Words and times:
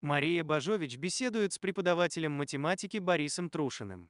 Мария 0.00 0.44
Бажович 0.44 0.96
беседует 0.96 1.52
с 1.52 1.58
преподавателем 1.58 2.32
математики 2.32 2.98
Борисом 2.98 3.50
Трушиным. 3.50 4.08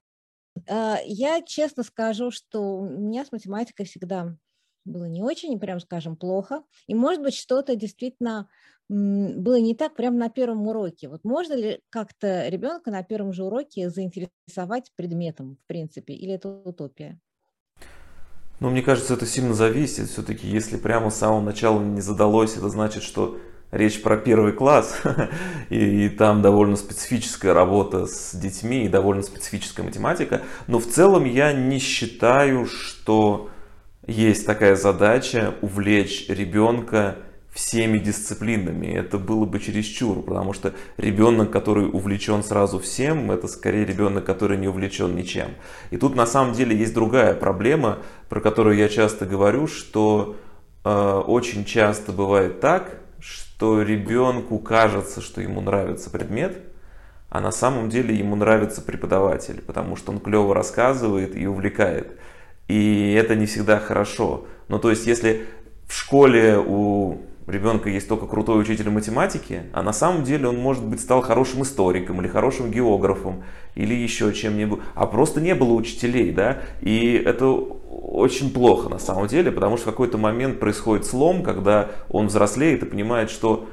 А, 0.69 0.99
я 1.05 1.43
честно 1.43 1.83
скажу, 1.83 2.31
что 2.31 2.79
у 2.79 2.89
меня 2.89 3.25
с 3.25 3.33
математикой 3.33 3.87
всегда 3.87 4.37
было 4.85 5.07
не 5.07 5.23
очень, 5.23 5.59
прям 5.59 5.81
скажем, 5.81 6.17
плохо. 6.17 6.63
И, 6.87 6.95
может 6.95 7.23
быть, 7.23 7.35
что-то 7.35 7.75
действительно 7.77 8.49
было 8.89 9.59
не 9.59 9.75
так 9.75 9.97
прямо 9.97 10.17
на 10.17 10.29
первом 10.29 10.67
уроке. 10.69 11.09
Вот 11.09 11.25
можно 11.25 11.55
ли 11.55 11.81
как-то 11.91 12.49
ребенка 12.49 12.91
на 12.91 13.03
первом 13.03 13.33
же 13.33 13.45
уроке 13.45 13.91
заинтересовать 13.91 14.93
предметом, 14.95 15.57
в 15.57 15.67
принципе, 15.67 16.15
или 16.15 16.35
это 16.35 16.49
утопия? 16.49 17.21
Ну, 18.59 18.71
мне 18.71 18.83
кажется, 18.83 19.15
это 19.15 19.27
сильно 19.27 19.55
зависит. 19.55 20.09
Все-таки, 20.09 20.47
если 20.47 20.77
прямо 20.77 21.11
с 21.11 21.19
самого 21.19 21.43
начала 21.43 21.81
не 21.81 22.01
задалось, 22.01 22.57
это 22.57 22.71
значит, 22.71 23.03
что 23.03 23.39
речь 23.71 24.01
про 24.03 24.17
первый 24.17 24.53
класс, 24.53 24.97
и, 25.71 26.07
и 26.07 26.09
там 26.09 26.41
довольно 26.41 26.77
специфическая 26.77 27.53
работа 27.53 28.07
с 28.07 28.35
детьми 28.35 28.85
и 28.85 28.89
довольно 28.89 29.23
специфическая 29.23 29.85
математика. 29.85 30.43
Но 30.67 30.79
в 30.79 30.87
целом 30.87 31.25
я 31.25 31.53
не 31.53 31.79
считаю, 31.79 32.67
что 32.67 33.51
есть 34.07 34.47
такая 34.47 34.77
задача 34.77 35.55
увлечь 35.61 36.27
ребенка 36.29 37.17
всеми 37.57 37.97
дисциплинами. 37.99 38.87
Это 38.87 39.17
было 39.17 39.47
бы 39.47 39.59
чересчур, 39.59 40.23
потому 40.23 40.53
что 40.53 40.75
ребенок, 40.99 41.51
который 41.51 41.87
увлечен 41.87 42.45
сразу 42.45 42.79
всем, 42.79 43.31
это 43.31 43.49
скорее 43.49 43.87
ребенок, 43.87 44.25
который 44.25 44.59
не 44.59 44.69
увлечен 44.69 45.17
ничем. 45.17 45.53
И 45.91 45.97
тут 45.97 46.15
на 46.15 46.27
самом 46.27 46.53
деле 46.53 46.77
есть 46.77 46.93
другая 46.93 47.35
проблема, 47.35 48.01
про 48.29 48.41
которую 48.41 48.77
я 48.77 48.91
часто 48.91 49.25
говорю, 49.25 49.69
что 49.69 50.37
э, 50.85 51.23
очень 51.27 51.65
часто 51.65 52.13
бывает 52.13 52.61
так, 52.61 52.99
что 53.21 53.81
ребенку 53.81 54.59
кажется, 54.59 55.23
что 55.23 55.41
ему 55.41 55.63
нравится 55.63 56.11
предмет, 56.11 56.59
а 57.31 57.41
на 57.41 57.53
самом 57.53 57.89
деле 57.89 58.15
ему 58.15 58.37
нравится 58.37 58.83
преподаватель, 58.83 59.63
потому 59.63 59.97
что 59.97 60.13
он 60.13 60.21
клево 60.21 60.55
рассказывает 60.55 61.35
и 61.35 61.47
увлекает. 61.47 62.19
И 62.69 63.15
это 63.15 63.35
не 63.35 63.47
всегда 63.47 63.79
хорошо. 63.79 64.47
Ну, 64.69 64.79
то 64.79 64.91
есть, 64.91 65.07
если 65.07 65.47
в 65.87 65.95
школе 65.95 66.59
у 66.59 67.23
ребенка 67.47 67.89
есть 67.89 68.09
только 68.09 68.27
крутой 68.27 68.61
учитель 68.61 68.91
математики, 68.91 69.63
а 69.73 69.83
на 69.83 69.93
самом 69.93 70.25
деле 70.25 70.49
он, 70.49 70.59
может 70.59 70.85
быть, 70.85 71.01
стал 71.01 71.23
хорошим 71.23 71.63
историком 71.63 72.21
или 72.21 72.29
хорошим 72.29 72.71
географом 72.71 73.45
или 73.75 73.95
еще 73.95 74.33
чем-нибудь, 74.33 74.81
а 74.95 75.07
просто 75.07 75.41
не 75.41 75.55
было 75.55 75.73
учителей, 75.73 76.33
да, 76.33 76.59
и 76.81 77.23
это 77.25 77.47
очень 77.47 78.53
плохо 78.53 78.89
на 78.89 78.99
самом 78.99 79.27
деле, 79.29 79.53
потому 79.53 79.77
что 79.77 79.89
в 79.89 79.91
какой-то 79.93 80.19
момент 80.19 80.59
происходит 80.59 81.07
слом, 81.07 81.43
когда 81.43 81.91
он 82.09 82.27
взрослеет 82.27 82.83
и 82.83 82.87
понимает, 82.87 83.31
что 83.31 83.69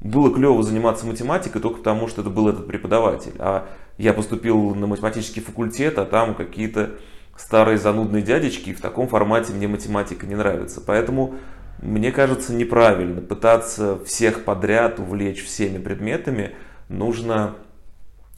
было 0.00 0.34
клево 0.34 0.62
заниматься 0.62 1.06
математикой 1.06 1.60
только 1.60 1.78
потому, 1.78 2.08
что 2.08 2.22
это 2.22 2.30
был 2.30 2.48
этот 2.48 2.66
преподаватель, 2.66 3.34
а 3.38 3.68
я 3.98 4.12
поступил 4.12 4.74
на 4.74 4.86
математический 4.86 5.42
факультет, 5.42 5.98
а 5.98 6.04
там 6.04 6.34
какие-то 6.34 6.90
старые 7.36 7.78
занудные 7.78 8.22
дядечки, 8.22 8.70
и 8.70 8.74
в 8.74 8.80
таком 8.80 9.08
формате 9.08 9.52
мне 9.52 9.68
математика 9.68 10.26
не 10.26 10.34
нравится. 10.34 10.80
Поэтому 10.84 11.34
мне 11.80 12.12
кажется 12.12 12.52
неправильно 12.52 13.20
пытаться 13.20 13.98
всех 14.04 14.44
подряд 14.44 14.98
увлечь 15.00 15.44
всеми 15.44 15.78
предметами. 15.78 16.52
Нужно 16.88 17.54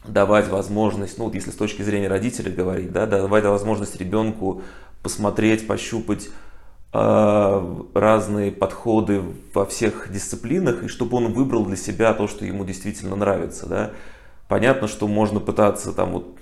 давать 0.06 0.48
возможность, 0.48 1.18
ну 1.18 1.30
если 1.32 1.50
с 1.50 1.56
точки 1.56 1.82
зрения 1.82 2.08
родителей 2.08 2.52
говорить, 2.52 2.92
да, 2.92 3.06
давать 3.06 3.44
возможность 3.44 3.96
ребенку 3.96 4.62
посмотреть, 5.02 5.66
пощупать 5.66 6.28
э, 6.92 7.74
разные 7.94 8.52
подходы 8.52 9.22
во 9.52 9.66
всех 9.66 10.10
дисциплинах, 10.10 10.82
и 10.82 10.88
чтобы 10.88 11.16
он 11.16 11.32
выбрал 11.32 11.64
для 11.66 11.76
себя 11.76 12.14
то, 12.14 12.28
что 12.28 12.44
ему 12.44 12.64
действительно 12.64 13.16
нравится. 13.16 13.66
Да. 13.66 13.90
Понятно, 14.48 14.88
что 14.88 15.08
можно 15.08 15.40
пытаться 15.40 15.92
там 15.92 16.12
вот 16.12 16.38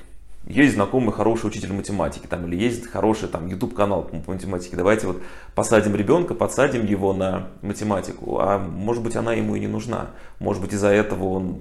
есть 0.46 0.74
знакомый 0.74 1.12
хороший 1.12 1.46
учитель 1.46 1.72
математики, 1.72 2.26
там, 2.26 2.46
или 2.46 2.56
есть 2.56 2.86
хороший 2.88 3.28
там 3.28 3.46
YouTube 3.46 3.74
канал 3.74 4.02
по 4.02 4.32
математике. 4.32 4.76
Давайте 4.76 5.06
вот 5.06 5.22
посадим 5.54 5.94
ребенка, 5.94 6.34
подсадим 6.34 6.84
его 6.84 7.12
на 7.12 7.48
математику, 7.62 8.38
а 8.40 8.58
может 8.58 9.02
быть 9.02 9.16
она 9.16 9.34
ему 9.34 9.54
и 9.54 9.60
не 9.60 9.68
нужна. 9.68 10.10
Может 10.40 10.62
быть 10.62 10.72
из-за 10.72 10.88
этого 10.88 11.24
он 11.28 11.60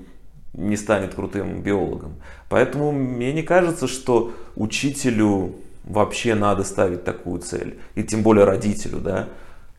не 0.53 0.75
станет 0.75 1.14
крутым 1.14 1.62
биологом. 1.62 2.16
Поэтому 2.50 2.91
мне 2.91 3.31
не 3.34 3.44
кажется, 3.44 3.88
что 3.88 4.34
учителю 4.56 5.56
вообще 5.84 6.36
надо 6.36 6.64
ставить 6.64 7.03
такую 7.03 7.41
цель. 7.41 7.80
И 7.96 8.03
тем 8.03 8.24
более 8.24 8.46
родителю, 8.46 9.00
да. 9.00 9.30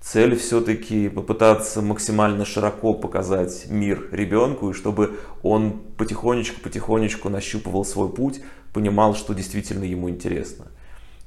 Цель 0.01 0.35
все-таки 0.35 1.09
попытаться 1.09 1.81
максимально 1.81 2.45
широко 2.45 2.93
показать 2.93 3.67
мир 3.69 4.09
ребенку, 4.11 4.71
и 4.71 4.73
чтобы 4.73 5.19
он 5.45 5.81
потихонечку-потихонечку 5.97 7.29
нащупывал 7.29 7.85
свой 7.85 8.09
путь, 8.09 8.43
понимал, 8.73 9.15
что 9.15 9.35
действительно 9.35 9.85
ему 9.85 10.09
интересно. 10.11 10.67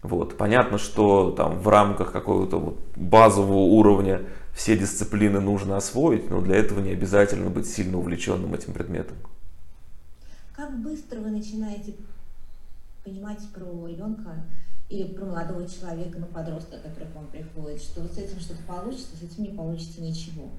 Вот. 0.02 0.38
Понятно, 0.38 0.78
что 0.78 1.32
там 1.32 1.60
в 1.60 1.68
рамках 1.68 2.12
какого-то 2.12 2.60
вот 2.60 2.80
базового 2.96 3.64
уровня 3.64 4.22
все 4.54 4.78
дисциплины 4.78 5.40
нужно 5.40 5.78
освоить, 5.78 6.30
но 6.30 6.42
для 6.42 6.56
этого 6.58 6.80
не 6.80 6.92
обязательно 6.92 7.50
быть 7.50 7.68
сильно 7.68 7.98
увлеченным 7.98 8.54
этим 8.54 8.74
предметом. 8.74 9.18
Как 10.56 10.78
быстро 10.80 11.20
вы 11.20 11.32
начинаете 11.32 11.94
понимать 13.04 13.42
про 13.54 13.88
ребенка 13.88 14.46
или 14.90 15.04
про 15.14 15.26
молодого 15.26 15.68
человека, 15.68 16.20
ну, 16.20 16.28
подростка, 16.28 16.78
который 16.78 17.10
к 17.10 17.16
вам 17.16 17.28
приходит, 17.28 17.82
что 17.82 18.02
вот 18.02 18.14
с 18.14 18.18
этим 18.18 18.40
что-то 18.40 18.62
получится, 18.64 19.18
с 19.20 19.24
этим 19.24 19.44
не 19.44 19.50
получится 19.50 20.02
ничего? 20.02 20.50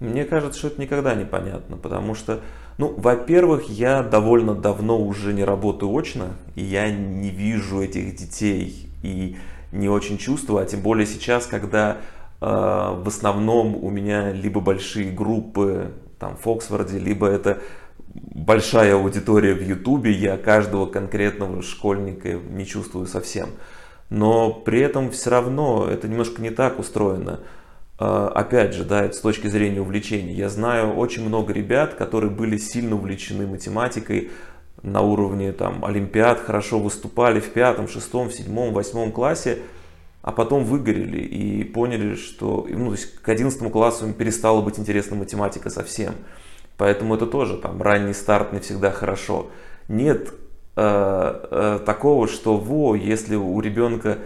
Мне 0.00 0.24
кажется, 0.24 0.58
что 0.58 0.68
это 0.68 0.80
никогда 0.80 1.14
не 1.14 1.24
понятно, 1.24 1.76
потому 1.76 2.14
что, 2.14 2.40
ну, 2.78 2.94
во-первых, 2.96 3.68
я 3.68 4.02
довольно 4.02 4.54
давно 4.54 5.00
уже 5.00 5.32
не 5.32 5.44
работаю 5.44 5.92
очно, 5.92 6.30
и 6.56 6.62
я 6.62 6.90
не 6.90 7.30
вижу 7.30 7.80
этих 7.80 8.16
детей 8.16 8.90
и 9.02 9.36
не 9.70 9.88
очень 9.88 10.18
чувствую, 10.18 10.60
а 10.62 10.66
тем 10.66 10.80
более 10.80 11.06
сейчас, 11.06 11.46
когда 11.46 11.98
э, 12.40 12.44
в 12.44 13.04
основном 13.06 13.76
у 13.82 13.90
меня 13.90 14.32
либо 14.32 14.60
большие 14.60 15.10
группы 15.10 15.92
там 16.18 16.36
в 16.36 16.46
Оксфорде, 16.48 16.98
либо 16.98 17.26
это 17.26 17.58
большая 18.14 18.94
аудитория 18.94 19.54
в 19.54 19.62
Ютубе, 19.62 20.12
я 20.12 20.36
каждого 20.36 20.86
конкретного 20.86 21.62
школьника 21.62 22.34
не 22.50 22.66
чувствую 22.66 23.06
совсем. 23.06 23.50
Но 24.10 24.52
при 24.52 24.80
этом 24.80 25.10
все 25.10 25.30
равно 25.30 25.88
это 25.90 26.06
немножко 26.06 26.42
не 26.42 26.50
так 26.50 26.78
устроено. 26.78 27.40
А, 27.98 28.28
опять 28.28 28.74
же, 28.74 28.84
да, 28.84 29.12
с 29.12 29.20
точки 29.20 29.46
зрения 29.46 29.80
увлечений, 29.80 30.34
я 30.34 30.48
знаю 30.48 30.94
очень 30.94 31.26
много 31.26 31.52
ребят, 31.52 31.94
которые 31.94 32.30
были 32.30 32.56
сильно 32.56 32.96
увлечены 32.96 33.46
математикой 33.46 34.30
на 34.82 35.00
уровне 35.00 35.52
там, 35.52 35.84
олимпиад, 35.84 36.40
хорошо 36.40 36.78
выступали 36.78 37.40
в 37.40 37.50
пятом, 37.50 37.88
шестом, 37.88 38.30
седьмом, 38.30 38.72
восьмом 38.72 39.12
классе, 39.12 39.58
а 40.22 40.32
потом 40.32 40.64
выгорели 40.64 41.20
и 41.20 41.64
поняли, 41.64 42.14
что 42.14 42.66
ну, 42.68 42.86
то 42.86 42.92
есть 42.92 43.20
к 43.20 43.28
одиннадцатому 43.28 43.70
классу 43.70 44.06
им 44.06 44.12
перестала 44.12 44.60
быть 44.60 44.78
интересна 44.78 45.16
математика 45.16 45.70
совсем. 45.70 46.14
Поэтому 46.76 47.14
это 47.14 47.26
тоже 47.26 47.58
там 47.58 47.80
ранний 47.82 48.14
старт 48.14 48.52
не 48.52 48.60
всегда 48.60 48.90
хорошо. 48.90 49.50
Нет 49.88 50.32
э, 50.76 50.80
э, 51.50 51.78
такого, 51.84 52.28
что 52.28 52.56
во, 52.56 52.94
если 52.94 53.36
у 53.36 53.60
ребенка 53.60 54.18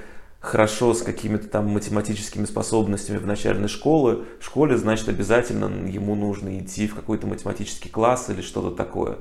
хорошо 0.46 0.94
с 0.94 1.02
какими-то 1.02 1.48
там 1.48 1.68
математическими 1.68 2.44
способностями 2.44 3.18
в 3.18 3.26
начальной 3.26 3.68
школе, 3.68 4.20
школе, 4.40 4.76
значит 4.76 5.08
обязательно 5.08 5.66
ему 5.88 6.14
нужно 6.14 6.58
идти 6.58 6.86
в 6.86 6.94
какой-то 6.94 7.26
математический 7.26 7.90
класс 7.90 8.30
или 8.30 8.40
что-то 8.40 8.70
такое. 8.70 9.16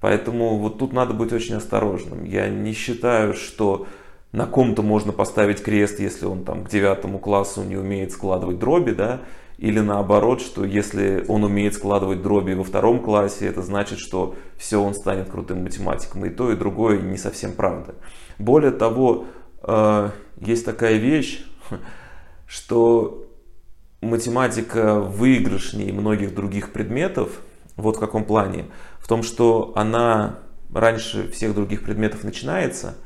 Поэтому 0.00 0.58
вот 0.58 0.78
тут 0.78 0.92
надо 0.92 1.14
быть 1.14 1.32
очень 1.32 1.54
осторожным. 1.54 2.24
Я 2.24 2.48
не 2.48 2.72
считаю, 2.72 3.34
что 3.34 3.86
на 4.32 4.46
ком-то 4.46 4.82
можно 4.82 5.12
поставить 5.12 5.62
крест, 5.62 6.00
если 6.00 6.26
он 6.26 6.44
там 6.44 6.64
к 6.64 6.70
девятому 6.70 7.18
классу 7.18 7.62
не 7.62 7.76
умеет 7.76 8.12
складывать 8.12 8.58
дроби, 8.58 8.92
да, 8.92 9.20
или 9.58 9.78
наоборот, 9.78 10.40
что 10.40 10.64
если 10.64 11.24
он 11.28 11.44
умеет 11.44 11.74
складывать 11.74 12.22
дроби 12.22 12.54
во 12.54 12.64
втором 12.64 13.00
классе, 13.00 13.46
это 13.46 13.62
значит, 13.62 14.00
что 14.00 14.34
все, 14.56 14.82
он 14.82 14.94
станет 14.94 15.30
крутым 15.30 15.62
математиком. 15.62 16.24
И 16.24 16.30
то, 16.30 16.50
и 16.50 16.56
другое 16.56 17.00
не 17.00 17.16
совсем 17.16 17.52
правда. 17.52 17.94
Более 18.38 18.72
того, 18.72 19.26
есть 20.40 20.64
такая 20.64 20.96
вещь, 20.96 21.44
что 22.46 23.28
математика 24.00 25.00
выигрышнее 25.00 25.92
многих 25.92 26.34
других 26.34 26.72
предметов, 26.72 27.40
вот 27.76 27.96
в 27.96 28.00
каком 28.00 28.24
плане, 28.24 28.66
в 28.98 29.08
том, 29.08 29.22
что 29.22 29.72
она 29.76 30.40
раньше 30.72 31.30
всех 31.30 31.54
других 31.54 31.84
предметов 31.84 32.24
начинается, 32.24 32.96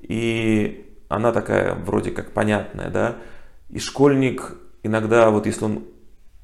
и 0.00 0.90
она 1.08 1.32
такая 1.32 1.74
вроде 1.74 2.10
как 2.10 2.32
понятная, 2.32 2.90
да, 2.90 3.16
и 3.68 3.78
школьник 3.78 4.56
иногда, 4.82 5.30
вот 5.30 5.46
если 5.46 5.64
он 5.64 5.84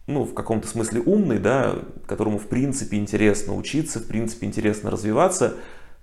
ну, 0.07 0.25
в 0.25 0.35
каком-то 0.35 0.67
смысле 0.67 1.01
умный, 1.01 1.39
да, 1.39 1.77
которому 2.07 2.39
в 2.39 2.49
принципе 2.49 2.97
интересно 2.97 3.55
учиться, 3.55 4.01
в 4.01 4.07
принципе 4.09 4.47
интересно 4.47 4.91
развиваться, 4.91 5.55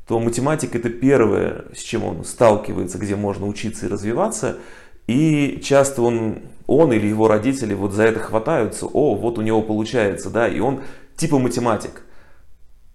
то 0.09 0.19
математика 0.19 0.79
это 0.79 0.89
первое, 0.89 1.65
с 1.71 1.81
чем 1.83 2.03
он 2.03 2.25
сталкивается, 2.25 2.97
где 2.97 3.15
можно 3.15 3.45
учиться 3.45 3.85
и 3.85 3.89
развиваться. 3.89 4.57
и 5.05 5.61
часто 5.63 6.01
он, 6.01 6.39
он 6.65 6.91
или 6.91 7.05
его 7.05 7.27
родители 7.27 7.75
вот 7.75 7.93
за 7.93 8.05
это 8.05 8.19
хватаются, 8.19 8.87
о, 8.87 9.13
вот 9.13 9.37
у 9.37 9.43
него 9.43 9.61
получается, 9.61 10.31
да, 10.31 10.47
и 10.47 10.59
он 10.59 10.81
типа 11.15 11.37
математик. 11.37 12.01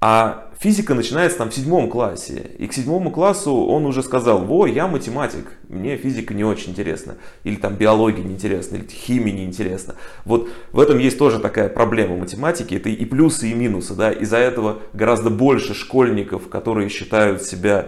А 0.06 0.50
физика 0.60 0.92
начинается 0.92 1.38
там 1.38 1.48
в 1.48 1.54
седьмом 1.54 1.88
классе. 1.88 2.50
И 2.58 2.66
к 2.66 2.74
седьмому 2.74 3.10
классу 3.10 3.54
он 3.54 3.86
уже 3.86 4.02
сказал, 4.02 4.44
во, 4.44 4.66
я 4.66 4.86
математик, 4.86 5.56
мне 5.70 5.96
физика 5.96 6.34
не 6.34 6.44
очень 6.44 6.72
интересна. 6.72 7.14
Или 7.42 7.54
там 7.54 7.76
биология 7.76 8.22
не 8.22 8.34
интересна, 8.34 8.76
или 8.76 8.86
химия 8.86 9.32
не 9.32 9.44
интересна. 9.46 9.94
Вот 10.26 10.50
в 10.72 10.80
этом 10.80 10.98
есть 10.98 11.16
тоже 11.16 11.38
такая 11.38 11.70
проблема 11.70 12.18
математики. 12.18 12.74
Это 12.74 12.90
и 12.90 13.04
плюсы, 13.06 13.48
и 13.48 13.54
минусы. 13.54 13.94
Да? 13.94 14.12
Из-за 14.12 14.36
этого 14.36 14.80
гораздо 14.92 15.30
больше 15.30 15.72
школьников, 15.72 16.50
которые 16.50 16.90
считают 16.90 17.40
себя 17.40 17.86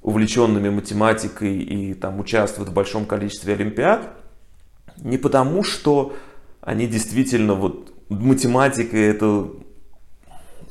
увлеченными 0.00 0.70
математикой 0.70 1.58
и 1.58 1.92
там 1.92 2.18
участвуют 2.18 2.70
в 2.70 2.72
большом 2.72 3.04
количестве 3.04 3.52
олимпиад. 3.52 4.08
Не 4.96 5.18
потому, 5.18 5.64
что 5.64 6.16
они 6.62 6.86
действительно 6.86 7.52
вот 7.52 7.92
математика 8.08 8.96
это 8.96 9.50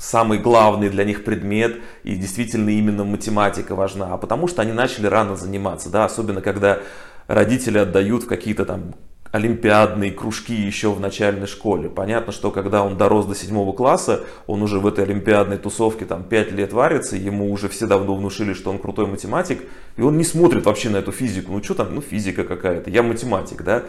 самый 0.01 0.39
главный 0.39 0.89
для 0.89 1.03
них 1.03 1.23
предмет, 1.23 1.79
и 2.03 2.15
действительно 2.15 2.69
именно 2.69 3.03
математика 3.03 3.75
важна, 3.75 4.13
а 4.13 4.17
потому 4.17 4.47
что 4.47 4.63
они 4.63 4.71
начали 4.71 5.05
рано 5.05 5.35
заниматься, 5.35 5.89
да, 5.89 6.05
особенно 6.05 6.41
когда 6.41 6.79
родители 7.27 7.77
отдают 7.77 8.23
в 8.23 8.27
какие-то 8.27 8.65
там 8.65 8.95
олимпиадные 9.31 10.11
кружки 10.11 10.53
еще 10.53 10.91
в 10.91 10.99
начальной 10.99 11.47
школе. 11.47 11.87
Понятно, 11.87 12.33
что 12.33 12.51
когда 12.51 12.83
он 12.83 12.97
дорос 12.97 13.27
до 13.27 13.35
седьмого 13.35 13.73
класса, 13.73 14.21
он 14.47 14.61
уже 14.61 14.79
в 14.79 14.87
этой 14.87 15.05
олимпиадной 15.05 15.57
тусовке 15.57 16.05
там 16.05 16.23
5 16.23 16.51
лет 16.51 16.73
варится, 16.73 17.15
ему 17.15 17.51
уже 17.51 17.69
все 17.69 17.85
давно 17.85 18.15
внушили, 18.15 18.53
что 18.53 18.71
он 18.71 18.79
крутой 18.79 19.05
математик, 19.05 19.61
и 19.97 20.01
он 20.01 20.17
не 20.17 20.23
смотрит 20.23 20.65
вообще 20.65 20.89
на 20.89 20.97
эту 20.97 21.11
физику. 21.11 21.53
Ну 21.53 21.63
что 21.63 21.75
там, 21.75 21.93
ну 21.95 22.01
физика 22.01 22.43
какая-то, 22.43 22.89
я 22.89 23.03
математик, 23.03 23.61
да. 23.63 23.83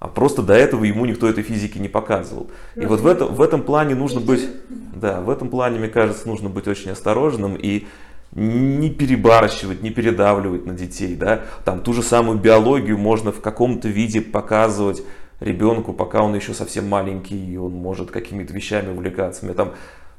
А 0.00 0.08
просто 0.08 0.42
до 0.42 0.54
этого 0.54 0.84
ему 0.84 1.04
никто 1.04 1.28
этой 1.28 1.44
физики 1.44 1.76
не 1.76 1.88
показывал. 1.88 2.50
И 2.74 2.86
вот 2.86 3.00
в, 3.00 3.06
это, 3.06 3.26
в 3.26 3.42
этом 3.42 3.62
плане 3.62 3.94
нужно 3.94 4.20
быть, 4.20 4.48
да, 4.96 5.20
в 5.20 5.28
этом 5.28 5.50
плане, 5.50 5.78
мне 5.78 5.88
кажется, 5.88 6.26
нужно 6.26 6.48
быть 6.48 6.66
очень 6.66 6.90
осторожным 6.90 7.54
и 7.54 7.86
не 8.32 8.88
перебарщивать, 8.88 9.82
не 9.82 9.90
передавливать 9.90 10.64
на 10.64 10.72
детей, 10.72 11.14
да. 11.16 11.42
Там 11.66 11.80
ту 11.80 11.92
же 11.92 12.02
самую 12.02 12.38
биологию 12.38 12.96
можно 12.96 13.30
в 13.30 13.42
каком-то 13.42 13.88
виде 13.88 14.22
показывать 14.22 15.02
ребенку, 15.38 15.92
пока 15.92 16.22
он 16.22 16.34
еще 16.34 16.54
совсем 16.54 16.88
маленький, 16.88 17.52
и 17.52 17.58
он 17.58 17.72
может 17.72 18.10
какими-то 18.10 18.54
вещами 18.54 18.90
увлекаться. 18.90 19.42
У 19.42 19.46
меня 19.46 19.54
там 19.54 19.72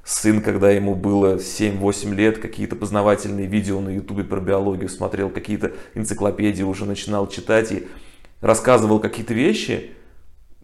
сын, 0.04 0.42
когда 0.42 0.70
ему 0.70 0.94
было 0.94 1.38
7-8 1.38 2.14
лет, 2.14 2.38
какие-то 2.38 2.76
познавательные 2.76 3.48
видео 3.48 3.80
на 3.82 3.90
ютубе 3.90 4.24
про 4.26 4.40
биологию 4.40 4.90
смотрел, 4.90 5.30
какие-то 5.30 5.72
энциклопедии 5.96 6.64
уже 6.64 6.86
начинал 6.86 7.28
читать, 7.28 7.72
и 7.72 7.88
рассказывал 8.42 9.00
какие-то 9.00 9.34
вещи, 9.34 9.92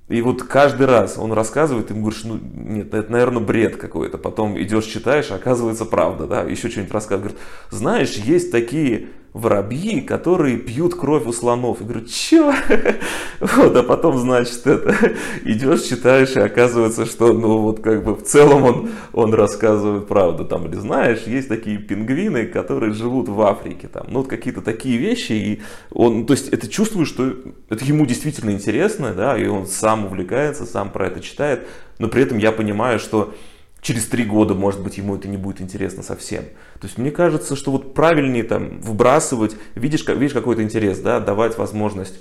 и 0.07 0.21
вот 0.21 0.43
каждый 0.43 0.87
раз 0.87 1.17
он 1.17 1.33
рассказывает, 1.33 1.91
и 1.91 1.93
ему 1.93 2.03
говоришь, 2.03 2.23
ну 2.23 2.39
нет, 2.41 2.93
это, 2.93 3.11
наверное, 3.11 3.41
бред 3.41 3.75
какой-то. 3.75 4.17
Потом 4.17 4.59
идешь, 4.61 4.85
читаешь, 4.85 5.31
оказывается 5.31 5.83
правда, 5.83 6.27
да, 6.27 6.43
еще 6.43 6.69
что-нибудь 6.69 6.93
рассказывает. 6.93 7.33
Говорит, 7.33 7.47
знаешь, 7.71 8.13
есть 8.13 8.51
такие 8.51 9.07
воробьи, 9.33 10.01
которые 10.01 10.57
пьют 10.57 10.95
кровь 10.95 11.25
у 11.25 11.33
слонов. 11.33 11.81
И 11.81 11.83
говорю, 11.83 12.05
чё? 12.05 12.53
Вот, 13.39 13.75
а 13.75 13.83
потом, 13.83 14.17
значит, 14.17 14.65
это, 14.65 14.95
идешь, 15.43 15.83
читаешь, 15.83 16.35
и 16.35 16.39
оказывается, 16.39 17.05
что, 17.05 17.33
ну, 17.33 17.59
вот 17.59 17.81
как 17.81 18.03
бы 18.03 18.15
в 18.15 18.23
целом 18.23 18.63
он, 18.63 18.89
он 19.13 19.33
рассказывает 19.33 20.07
правду. 20.07 20.43
Там, 20.43 20.65
или 20.65 20.75
знаешь, 20.75 21.23
есть 21.27 21.47
такие 21.47 21.77
пингвины, 21.77 22.47
которые 22.47 22.93
живут 22.93 23.29
в 23.29 23.39
Африке, 23.41 23.87
там, 23.87 24.07
ну, 24.09 24.19
вот 24.19 24.27
какие-то 24.27 24.61
такие 24.61 24.97
вещи, 24.97 25.33
и 25.33 25.61
он, 25.91 26.25
то 26.25 26.33
есть, 26.33 26.49
это 26.49 26.67
чувствует, 26.67 27.07
что 27.07 27.35
это 27.69 27.85
ему 27.85 28.05
действительно 28.05 28.49
интересно, 28.51 29.13
да, 29.13 29.37
и 29.37 29.45
он 29.47 29.67
сам 29.67 30.05
увлекается, 30.05 30.65
сам 30.65 30.89
про 30.89 31.07
это 31.07 31.19
читает, 31.19 31.67
но 31.99 32.07
при 32.07 32.23
этом 32.23 32.39
я 32.39 32.51
понимаю, 32.51 32.99
что 32.99 33.33
через 33.87 34.05
три 34.05 34.25
года, 34.25 34.53
может 34.53 34.81
быть, 34.81 34.97
ему 34.97 35.15
это 35.15 35.29
не 35.29 35.37
будет 35.37 35.61
интересно 35.61 36.03
совсем. 36.03 36.43
То 36.81 36.87
есть 36.87 36.97
мне 36.97 37.09
кажется, 37.09 37.55
что 37.55 37.71
вот 37.71 37.93
правильнее 37.93 38.43
там 38.43 38.81
вбрасывать, 38.81 39.55
видишь, 39.75 40.05
видишь 40.05 40.33
какой-то 40.33 40.61
интерес, 40.61 40.99
да, 40.99 41.21
давать 41.21 41.57
возможность 41.57 42.15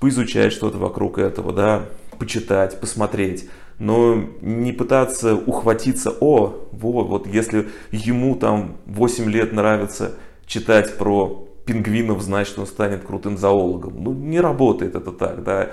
поизучать 0.00 0.52
что-то 0.52 0.78
вокруг 0.78 1.18
этого, 1.18 1.52
да, 1.52 1.86
почитать, 2.18 2.80
посмотреть, 2.80 3.48
но 3.78 4.24
не 4.40 4.72
пытаться 4.72 5.36
ухватиться, 5.36 6.10
о, 6.18 6.66
вот, 6.72 7.04
вот 7.04 7.26
если 7.28 7.68
ему 7.92 8.34
там 8.34 8.78
8 8.86 9.30
лет 9.30 9.52
нравится 9.52 10.16
читать 10.46 10.98
про 10.98 11.46
пингвинов, 11.64 12.22
значит 12.22 12.58
он 12.58 12.66
станет 12.66 13.04
крутым 13.04 13.38
зоологом. 13.38 14.02
Ну, 14.02 14.12
не 14.12 14.40
работает 14.40 14.96
это 14.96 15.12
так, 15.12 15.44
да 15.44 15.70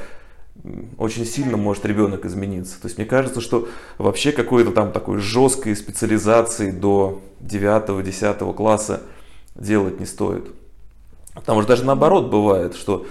очень 0.98 1.26
сильно 1.26 1.58
может 1.58 1.86
ребенок 1.86 2.26
измениться. 2.26 2.80
То 2.80 2.88
есть 2.88 2.98
мне 2.98 3.06
кажется, 3.06 3.42
что 3.42 3.68
вообще 3.98 4.32
какой-то 4.32 4.72
там 4.72 4.92
такой 4.92 5.20
жесткой 5.20 5.76
специализации 5.76 6.72
до 6.72 7.22
9-10 7.42 8.54
класса 8.54 9.02
делать 9.56 10.00
не 10.00 10.06
стоит. 10.06 10.52
Потому 11.34 11.62
что 11.62 11.70
даже 11.70 11.86
наоборот 11.86 12.30
бывает, 12.30 12.76
что 12.76 13.06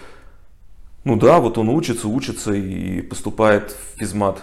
ну 1.05 1.17
да, 1.17 1.41
вот 1.41 1.57
он 1.57 1.71
учится, 1.71 2.09
учится 2.09 2.53
и 2.53 3.01
поступает 3.01 3.71
в 3.73 3.99
физмат 3.99 4.43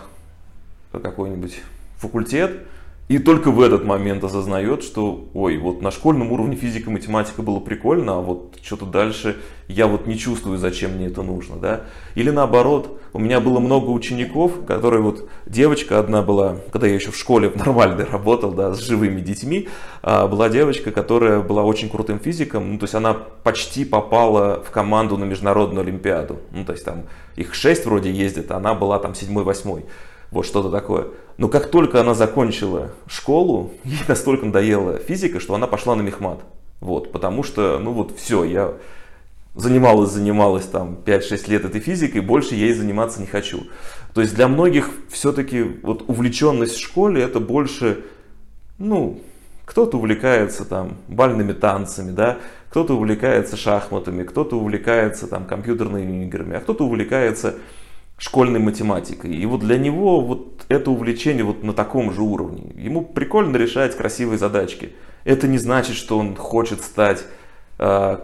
какой-нибудь 0.91 1.61
факультет, 1.97 2.67
и 3.07 3.19
только 3.19 3.51
в 3.51 3.61
этот 3.61 3.85
момент 3.85 4.21
осознает, 4.25 4.83
что, 4.83 5.29
ой, 5.33 5.57
вот 5.57 5.81
на 5.81 5.91
школьном 5.91 6.33
уровне 6.33 6.57
физика, 6.57 6.91
математика 6.91 7.41
было 7.41 7.61
прикольно, 7.61 8.17
а 8.17 8.21
вот 8.21 8.57
что-то 8.61 8.85
дальше 8.85 9.37
я 9.69 9.87
вот 9.87 10.07
не 10.07 10.17
чувствую, 10.17 10.57
зачем 10.57 10.95
мне 10.95 11.07
это 11.07 11.21
нужно, 11.21 11.55
да. 11.55 11.81
Или 12.15 12.31
наоборот, 12.31 12.99
у 13.13 13.19
меня 13.19 13.39
было 13.39 13.59
много 13.59 13.91
учеников, 13.91 14.65
которые 14.65 15.01
вот, 15.01 15.29
девочка 15.45 15.99
одна 15.99 16.21
была, 16.21 16.57
когда 16.73 16.87
я 16.87 16.95
еще 16.95 17.11
в 17.11 17.17
школе 17.17 17.49
в 17.49 17.55
нормальной 17.55 18.03
работал, 18.11 18.51
да, 18.51 18.73
с 18.73 18.79
живыми 18.79 19.21
детьми, 19.21 19.69
а, 20.01 20.27
была 20.27 20.49
девочка, 20.49 20.91
которая 20.91 21.39
была 21.41 21.63
очень 21.63 21.89
крутым 21.89 22.19
физиком, 22.19 22.73
ну, 22.73 22.77
то 22.77 22.83
есть 22.83 22.95
она 22.95 23.13
почти 23.13 23.85
попала 23.85 24.61
в 24.61 24.69
команду 24.71 25.15
на 25.15 25.23
международную 25.23 25.83
олимпиаду, 25.83 26.39
ну, 26.51 26.65
то 26.65 26.73
есть 26.73 26.83
там 26.83 27.03
их 27.37 27.53
шесть 27.53 27.85
вроде 27.85 28.11
ездит, 28.11 28.51
а 28.51 28.57
она 28.57 28.73
была 28.73 28.99
там 28.99 29.15
седьмой-восьмой. 29.15 29.85
Вот 30.29 30.45
что-то 30.45 30.69
такое. 30.69 31.07
Но 31.37 31.49
как 31.49 31.69
только 31.69 32.01
она 32.01 32.13
закончила 32.13 32.91
школу, 33.07 33.71
ей 33.83 33.99
настолько 34.07 34.45
надоела 34.45 34.97
физика, 34.97 35.39
что 35.39 35.55
она 35.55 35.67
пошла 35.67 35.95
на 35.95 36.01
мехмат. 36.01 36.39
Вот, 36.79 37.11
потому 37.11 37.43
что, 37.43 37.79
ну 37.79 37.91
вот 37.91 38.15
все, 38.17 38.43
я 38.43 38.73
занималась, 39.55 40.11
занималась 40.11 40.65
там 40.65 40.97
5-6 41.03 41.49
лет 41.49 41.65
этой 41.65 41.81
физикой, 41.81 42.21
больше 42.21 42.55
ей 42.55 42.73
заниматься 42.73 43.19
не 43.19 43.25
хочу. 43.25 43.63
То 44.13 44.21
есть 44.21 44.35
для 44.35 44.47
многих 44.47 44.89
все-таки 45.09 45.63
вот 45.83 46.03
увлеченность 46.07 46.75
в 46.75 46.79
школе 46.79 47.23
это 47.23 47.39
больше, 47.39 48.03
ну, 48.77 49.19
кто-то 49.65 49.97
увлекается 49.97 50.63
там 50.63 50.97
бальными 51.07 51.53
танцами, 51.53 52.11
да, 52.11 52.37
кто-то 52.69 52.93
увлекается 52.95 53.57
шахматами, 53.57 54.23
кто-то 54.23 54.57
увлекается 54.57 55.27
там 55.27 55.45
компьютерными 55.45 56.25
играми, 56.25 56.57
а 56.57 56.59
кто-то 56.59 56.85
увлекается 56.85 57.55
школьной 58.17 58.59
математикой. 58.59 59.35
И 59.35 59.45
вот 59.45 59.61
для 59.61 59.77
него 59.77 60.21
вот 60.21 60.65
это 60.69 60.91
увлечение 60.91 61.43
вот 61.43 61.63
на 61.63 61.73
таком 61.73 62.11
же 62.11 62.21
уровне. 62.21 62.73
Ему 62.75 63.03
прикольно 63.03 63.55
решать 63.57 63.95
красивые 63.95 64.37
задачки. 64.37 64.93
Это 65.23 65.47
не 65.47 65.57
значит, 65.57 65.95
что 65.95 66.17
он 66.17 66.35
хочет 66.35 66.81
стать 66.81 67.23
э, 67.79 68.19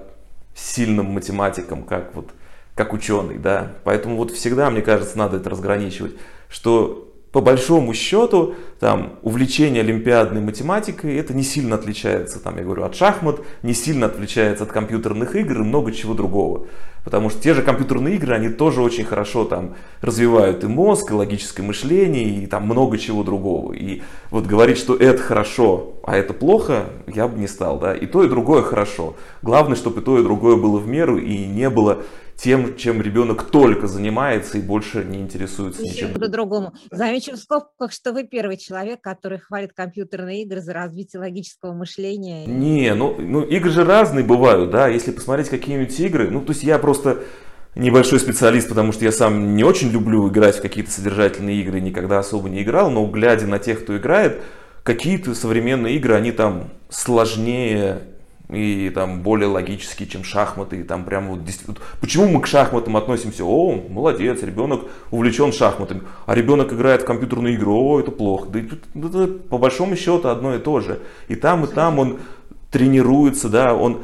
сильным 0.56 1.08
математиком, 1.08 1.84
как 1.84 2.16
вот 2.16 2.30
как 2.76 2.94
ученый, 2.94 3.38
да. 3.38 3.74
Поэтому 3.84 4.18
вот 4.18 4.32
всегда, 4.32 4.70
мне 4.72 4.82
кажется, 4.82 5.18
надо 5.18 5.38
это 5.38 5.50
разграничивать, 5.50 6.16
что 6.50 7.12
по 7.34 7.42
большому 7.42 7.96
счету, 7.96 8.54
там, 8.80 9.13
увлечение 9.24 9.82
олимпиадной 9.82 10.40
математикой, 10.40 11.18
это 11.18 11.34
не 11.34 11.42
сильно 11.42 11.75
отличается, 11.75 12.40
там, 12.40 12.58
я 12.58 12.63
говорю, 12.63 12.84
от 12.84 12.96
шахмат, 12.96 13.40
не 13.63 13.74
сильно 13.74 14.06
отличается 14.06 14.66
от 14.66 14.72
компьютерных 14.72 15.36
игр 15.36 15.62
и 15.62 15.63
много 15.63 15.92
чего 15.92 16.13
другого. 16.13 16.68
Потому 17.04 17.32
что 17.32 17.42
те 17.42 17.56
же 17.56 17.63
компьютерные 17.63 18.16
игры, 18.16 18.36
они 18.36 18.50
тоже 18.50 18.82
очень 18.84 19.04
хорошо 19.04 19.46
там 19.46 19.75
развивают 20.02 20.63
и 20.63 20.68
мозг, 20.68 21.10
и 21.10 21.16
логическое 21.16 21.63
мышление, 21.63 22.44
и 22.44 22.46
там 22.46 22.66
много 22.66 23.00
чего 23.00 23.24
другого. 23.24 23.74
И 23.74 24.04
вот 24.30 24.46
говорить, 24.46 24.78
что 24.78 24.96
это 24.96 25.22
хорошо, 25.22 25.96
а 26.04 26.16
это 26.16 26.34
плохо, 26.34 26.86
я 27.08 27.28
бы 27.28 27.38
не 27.40 27.48
стал, 27.48 27.80
да. 27.80 27.96
И 27.96 28.06
то, 28.06 28.24
и 28.24 28.30
другое 28.30 28.62
хорошо. 28.62 29.16
Главное, 29.42 29.75
чтобы 29.75 30.02
и 30.02 30.04
то, 30.04 30.20
и 30.20 30.24
другое 30.24 30.56
было 30.56 30.78
в 30.78 30.88
меру, 30.88 31.18
и 31.18 31.46
не 31.46 31.70
было 31.70 32.04
тем, 32.36 32.75
чем 32.75 33.02
ребенок 33.02 33.50
только 33.50 33.88
занимается 33.88 34.58
и 34.58 34.62
больше 34.62 35.04
не 35.04 35.20
интересуется 35.20 35.82
ничем. 35.82 36.13
По-другому. 36.13 36.74
Замечу 36.92 37.34
в 37.34 37.38
скобках, 37.38 37.92
что 37.92 38.12
вы 38.13 38.24
первый 38.24 38.58
человек, 38.58 39.02
который 39.02 39.40
хвалит 39.40 39.74
компьютерные 39.74 40.44
игры 40.44 40.62
за 40.62 40.74
развитие 40.74 41.20
логического 41.20 41.74
мышления. 41.74 42.46
Не, 42.46 42.94
ну, 42.96 43.16
ну 43.20 43.42
игры 43.42 43.70
же 43.70 43.84
разные 43.84 44.25
бывают, 44.25 44.72
да. 44.72 44.88
Если 44.88 45.12
посмотреть 45.12 45.50
какие-нибудь 45.50 45.98
игры, 46.00 46.30
ну 46.30 46.42
то 46.42 46.52
есть 46.52 46.63
я 46.63 46.80
просто 46.80 47.24
небольшой 47.75 48.20
специалист, 48.20 48.70
потому 48.70 48.92
что 48.92 49.06
я 49.06 49.12
сам 49.12 49.56
не 49.56 49.63
очень 49.63 49.90
люблю 49.90 50.28
играть 50.30 50.58
в 50.58 50.62
какие-то 50.62 50.92
содержательные 50.92 51.62
игры, 51.62 51.80
никогда 51.82 52.20
особо 52.20 52.50
не 52.50 52.63
играл, 52.63 52.92
но 52.92 53.06
глядя 53.08 53.48
на 53.48 53.60
тех, 53.60 53.84
кто 53.84 53.98
играет, 53.98 54.42
какие-то 54.84 55.34
современные 55.34 55.96
игры, 55.96 56.13
они 56.13 56.32
там 56.32 56.72
сложнее 56.90 58.02
и 58.53 58.89
там 58.89 59.22
более 59.22 59.48
логические, 59.48 60.07
чем 60.07 60.24
шахматы, 60.24 60.81
и 60.81 60.83
там 60.83 61.03
прям 61.05 61.29
вот 61.29 61.39
Почему 62.00 62.27
мы 62.27 62.41
к 62.41 62.48
шахматам 62.48 62.98
относимся? 62.98 63.43
О, 63.43 63.81
молодец, 63.89 64.43
ребенок 64.43 64.81
увлечен 65.12 65.51
шахматами, 65.51 66.03
а 66.25 66.36
ребенок 66.36 66.74
играет 66.74 67.01
в 67.01 67.05
компьютерные 67.05 67.55
игры, 67.55 67.72
о, 67.72 68.00
это 68.00 68.12
плохо. 68.12 68.48
Да 68.50 68.60
это, 68.60 69.27
по 69.27 69.57
большому 69.57 69.95
счету 69.95 70.27
одно 70.27 70.55
и 70.55 70.60
то 70.60 70.79
же. 70.79 71.00
И 71.27 71.36
там, 71.36 71.65
и 71.65 71.67
там 71.67 72.00
он 72.00 72.19
тренируется, 72.72 73.50
да, 73.50 73.74
он 73.74 74.01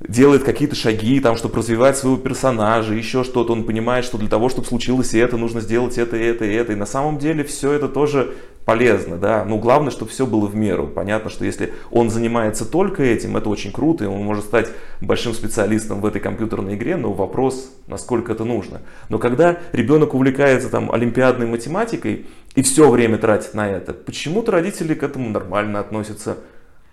делает 0.00 0.44
какие-то 0.44 0.74
шаги, 0.74 1.20
там, 1.20 1.36
чтобы 1.36 1.56
развивать 1.56 1.98
своего 1.98 2.16
персонажа, 2.16 2.94
еще 2.94 3.22
что-то, 3.22 3.52
он 3.52 3.64
понимает, 3.64 4.04
что 4.04 4.16
для 4.16 4.28
того, 4.28 4.48
чтобы 4.48 4.66
случилось 4.66 5.14
это, 5.14 5.36
нужно 5.36 5.60
сделать 5.60 5.98
это, 5.98 6.16
это 6.16 6.44
и 6.44 6.54
это. 6.54 6.72
И 6.72 6.76
на 6.76 6.86
самом 6.86 7.18
деле 7.18 7.44
все 7.44 7.72
это 7.72 7.88
тоже 7.88 8.34
полезно, 8.64 9.16
да. 9.16 9.44
Ну, 9.44 9.58
главное, 9.58 9.90
чтобы 9.90 10.10
все 10.10 10.26
было 10.26 10.46
в 10.46 10.54
меру. 10.54 10.86
Понятно, 10.86 11.30
что 11.30 11.44
если 11.44 11.72
он 11.90 12.10
занимается 12.10 12.64
только 12.64 13.02
этим, 13.02 13.36
это 13.36 13.48
очень 13.48 13.72
круто, 13.72 14.04
и 14.04 14.06
он 14.06 14.22
может 14.22 14.44
стать 14.44 14.68
большим 15.00 15.34
специалистом 15.34 16.00
в 16.00 16.06
этой 16.06 16.20
компьютерной 16.20 16.74
игре, 16.74 16.96
но 16.96 17.12
вопрос, 17.12 17.72
насколько 17.86 18.32
это 18.32 18.44
нужно. 18.44 18.82
Но 19.08 19.18
когда 19.18 19.58
ребенок 19.72 20.14
увлекается 20.14 20.68
там 20.68 20.92
олимпиадной 20.92 21.46
математикой 21.46 22.26
и 22.54 22.62
все 22.62 22.88
время 22.90 23.18
тратит 23.18 23.54
на 23.54 23.68
это, 23.68 23.92
почему-то 23.92 24.52
родители 24.52 24.94
к 24.94 25.02
этому 25.02 25.30
нормально 25.30 25.80
относятся. 25.80 26.36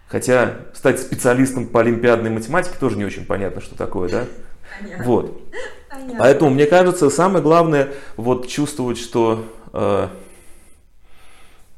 Хотя 0.07 0.59
стать 0.73 1.01
специалистом 1.01 1.67
по 1.67 1.81
олимпиадной 1.81 2.29
математике 2.29 2.75
тоже 2.79 2.97
не 2.97 3.03
очень 3.03 3.25
понятно, 3.25 3.59
что 3.59 3.77
такое, 3.77 4.09
да? 4.09 4.23
Понятно. 4.79 5.03
Вот. 5.03 5.41
Понятно. 5.89 6.15
Поэтому, 6.19 6.51
мне 6.51 6.65
кажется, 6.65 7.09
самое 7.09 7.43
главное 7.43 7.89
вот 8.15 8.47
чувствовать, 8.47 8.97
что 8.97 9.45
э, 9.73 10.07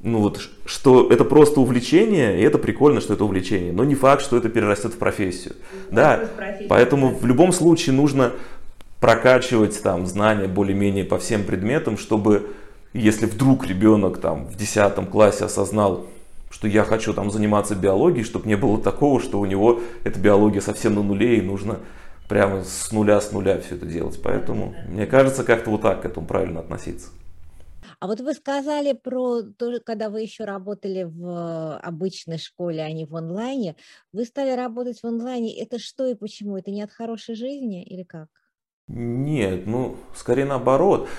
ну 0.01 0.19
вот, 0.19 0.49
что 0.65 1.11
это 1.11 1.25
просто 1.25 1.59
увлечение, 1.59 2.39
и 2.39 2.43
это 2.43 2.57
прикольно, 2.57 3.01
что 3.01 3.13
это 3.13 3.25
увлечение, 3.25 3.73
но 3.73 3.83
не 3.83 3.95
факт, 3.95 4.23
что 4.23 4.37
это 4.37 4.49
перерастет 4.49 4.93
в 4.93 4.97
профессию. 4.97 5.55
Да, 5.91 6.29
профессию, 6.37 6.69
поэтому 6.69 7.09
да. 7.09 7.17
в 7.17 7.25
любом 7.25 7.51
случае 7.51 7.95
нужно 7.95 8.31
прокачивать 8.99 9.81
там 9.81 10.05
знания 10.05 10.47
более-менее 10.47 11.03
по 11.03 11.17
всем 11.17 11.43
предметам, 11.43 11.97
чтобы 11.97 12.53
если 12.93 13.25
вдруг 13.25 13.67
ребенок 13.67 14.19
там 14.19 14.45
в 14.45 14.55
10 14.55 15.09
классе 15.09 15.45
осознал, 15.45 16.07
что 16.49 16.67
я 16.67 16.83
хочу 16.83 17.13
там 17.13 17.29
заниматься 17.29 17.75
биологией, 17.75 18.23
чтобы 18.23 18.47
не 18.47 18.55
было 18.55 18.81
такого, 18.81 19.21
что 19.21 19.39
у 19.39 19.45
него 19.45 19.81
эта 20.03 20.19
биология 20.19 20.61
совсем 20.61 20.95
на 20.95 21.03
нуле 21.03 21.37
и 21.37 21.41
нужно 21.41 21.79
прямо 22.27 22.63
с 22.63 22.91
нуля 22.91 23.21
с 23.21 23.31
нуля 23.31 23.59
все 23.59 23.75
это 23.75 23.85
делать. 23.85 24.19
Поэтому 24.23 24.75
мне 24.87 25.05
кажется, 25.05 25.43
как-то 25.43 25.69
вот 25.71 25.81
так 25.81 26.01
к 26.01 26.05
этому 26.05 26.25
правильно 26.25 26.61
относиться. 26.61 27.09
А 27.99 28.07
вот 28.07 28.21
вы 28.21 28.33
сказали 28.33 28.93
про 28.93 29.41
то, 29.41 29.79
когда 29.85 30.09
вы 30.09 30.21
еще 30.21 30.45
работали 30.45 31.03
в 31.03 31.77
обычной 31.79 32.37
школе, 32.37 32.81
а 32.81 32.91
не 32.91 33.05
в 33.05 33.15
онлайне. 33.15 33.75
Вы 34.13 34.23
стали 34.23 34.51
работать 34.51 35.01
в 35.01 35.05
онлайне. 35.05 35.59
Это 35.61 35.79
что 35.79 36.07
и 36.07 36.15
почему? 36.15 36.57
Это 36.57 36.71
не 36.71 36.81
от 36.81 36.91
хорошей 36.91 37.35
жизни 37.35 37.83
или 37.83 38.03
как? 38.03 38.29
Нет, 38.87 39.67
ну, 39.67 39.97
скорее 40.15 40.45
наоборот. 40.45 41.09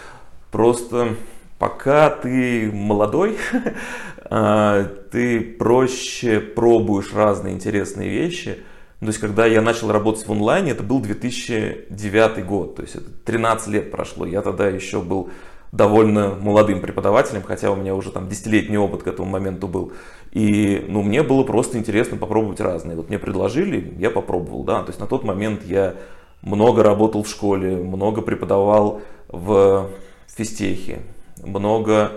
Просто 0.51 1.17
пока 1.59 2.09
ты 2.09 2.73
молодой, 2.73 3.37
а, 4.25 4.85
ты 5.13 5.41
проще 5.41 6.41
пробуешь 6.41 7.13
разные 7.13 7.55
интересные 7.55 8.09
вещи. 8.09 8.59
То 9.01 9.07
есть, 9.07 9.19
когда 9.19 9.47
я 9.47 9.61
начал 9.63 9.93
работать 9.93 10.27
в 10.27 10.33
онлайне, 10.33 10.73
это 10.73 10.83
был 10.83 11.01
2009 11.01 12.45
год, 12.45 12.77
то 12.77 12.83
есть 12.83 12.97
это 12.97 13.11
13 13.11 13.69
лет 13.69 13.91
прошло. 13.91 14.27
Я 14.27 14.43
тогда 14.43 14.69
еще 14.69 15.01
был 15.01 15.31
довольно 15.73 16.35
молодым 16.35 16.81
преподавателем, 16.81 17.43
хотя 17.43 17.71
у 17.71 17.77
меня 17.77 17.95
уже 17.95 18.11
там 18.11 18.29
десятилетний 18.29 18.77
опыт 18.77 19.05
к 19.05 19.07
этому 19.07 19.29
моменту 19.29 19.69
был. 19.69 19.93
И 20.33 20.85
ну, 20.89 21.03
мне 21.03 21.23
было 21.23 21.45
просто 21.45 21.79
интересно 21.79 22.17
попробовать 22.17 22.61
разные. 22.61 22.97
Вот 22.97 23.09
мне 23.09 23.19
предложили, 23.19 23.95
я 23.99 24.11
попробовал, 24.11 24.65
да. 24.65 24.83
То 24.83 24.91
есть 24.91 25.01
на 25.01 25.07
тот 25.07 25.25
момент 25.25 25.65
я 25.65 25.95
много 26.43 26.83
работал 26.83 27.23
в 27.23 27.29
школе, 27.29 27.77
много 27.77 28.23
преподавал 28.23 29.03
в 29.29 29.91
физтехе, 30.27 31.01
много 31.43 32.13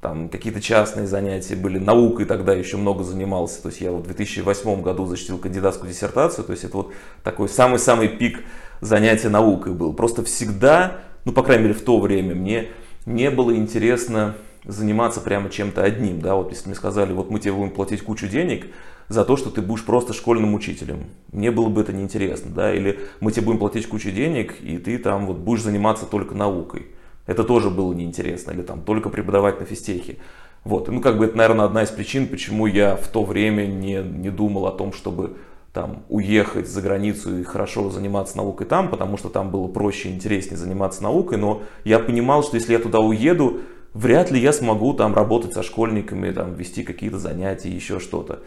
там 0.00 0.28
какие-то 0.28 0.60
частные 0.60 1.06
занятия 1.06 1.56
были, 1.56 1.78
наукой 1.78 2.26
тогда 2.26 2.54
еще 2.54 2.76
много 2.76 3.02
занимался. 3.02 3.60
То 3.60 3.68
есть 3.68 3.80
я 3.80 3.90
вот 3.90 4.04
в 4.04 4.06
2008 4.06 4.82
году 4.82 5.04
защитил 5.06 5.38
кандидатскую 5.38 5.90
диссертацию, 5.90 6.44
то 6.44 6.52
есть 6.52 6.64
это 6.64 6.76
вот 6.76 6.92
такой 7.24 7.48
самый-самый 7.48 8.08
пик 8.08 8.44
занятия 8.80 9.30
наукой 9.30 9.72
был. 9.72 9.92
Просто 9.92 10.22
всегда 10.22 10.98
ну, 11.26 11.32
по 11.32 11.42
крайней 11.42 11.64
мере, 11.64 11.74
в 11.74 11.82
то 11.82 11.98
время 11.98 12.34
мне 12.34 12.68
не 13.04 13.30
было 13.30 13.54
интересно 13.54 14.36
заниматься 14.64 15.20
прямо 15.20 15.50
чем-то 15.50 15.82
одним, 15.82 16.20
да, 16.20 16.36
вот 16.36 16.50
если 16.50 16.68
мне 16.68 16.76
сказали, 16.76 17.12
вот 17.12 17.30
мы 17.30 17.40
тебе 17.40 17.52
будем 17.52 17.70
платить 17.70 18.02
кучу 18.02 18.28
денег 18.28 18.66
за 19.08 19.24
то, 19.24 19.36
что 19.36 19.50
ты 19.50 19.60
будешь 19.60 19.84
просто 19.84 20.12
школьным 20.12 20.54
учителем, 20.54 21.04
мне 21.32 21.50
было 21.50 21.68
бы 21.68 21.80
это 21.80 21.92
неинтересно, 21.92 22.52
да, 22.52 22.72
или 22.72 23.00
мы 23.20 23.32
тебе 23.32 23.44
будем 23.44 23.58
платить 23.58 23.88
кучу 23.88 24.10
денег, 24.12 24.54
и 24.62 24.78
ты 24.78 24.98
там 24.98 25.26
вот 25.26 25.38
будешь 25.38 25.62
заниматься 25.62 26.06
только 26.06 26.34
наукой, 26.34 26.86
это 27.26 27.42
тоже 27.42 27.70
было 27.70 27.92
неинтересно, 27.92 28.52
или 28.52 28.62
там 28.62 28.82
только 28.82 29.08
преподавать 29.08 29.58
на 29.58 29.66
физтехе, 29.66 30.18
вот, 30.62 30.86
ну, 30.88 31.00
как 31.00 31.18
бы 31.18 31.24
это, 31.26 31.36
наверное, 31.36 31.64
одна 31.66 31.82
из 31.82 31.90
причин, 31.90 32.28
почему 32.28 32.66
я 32.66 32.94
в 32.94 33.08
то 33.08 33.24
время 33.24 33.66
не, 33.66 34.00
не 34.00 34.30
думал 34.30 34.66
о 34.66 34.72
том, 34.72 34.92
чтобы 34.92 35.36
там, 35.76 36.04
уехать 36.08 36.66
за 36.70 36.80
границу 36.80 37.38
и 37.38 37.42
хорошо 37.42 37.90
заниматься 37.90 38.38
наукой 38.38 38.66
там, 38.66 38.88
потому 38.88 39.18
что 39.18 39.28
там 39.28 39.50
было 39.50 39.68
проще 39.68 40.08
и 40.08 40.12
интереснее 40.12 40.56
заниматься 40.56 41.02
наукой, 41.02 41.36
но 41.36 41.64
я 41.84 41.98
понимал, 41.98 42.42
что 42.42 42.56
если 42.56 42.72
я 42.72 42.78
туда 42.78 43.00
уеду, 43.00 43.60
вряд 43.92 44.30
ли 44.30 44.40
я 44.40 44.54
смогу 44.54 44.94
там 44.94 45.14
работать 45.14 45.52
со 45.52 45.62
школьниками, 45.62 46.30
там, 46.30 46.54
вести 46.54 46.82
какие-то 46.82 47.18
занятия, 47.18 47.68
еще 47.68 48.00
что-то. 48.00 48.38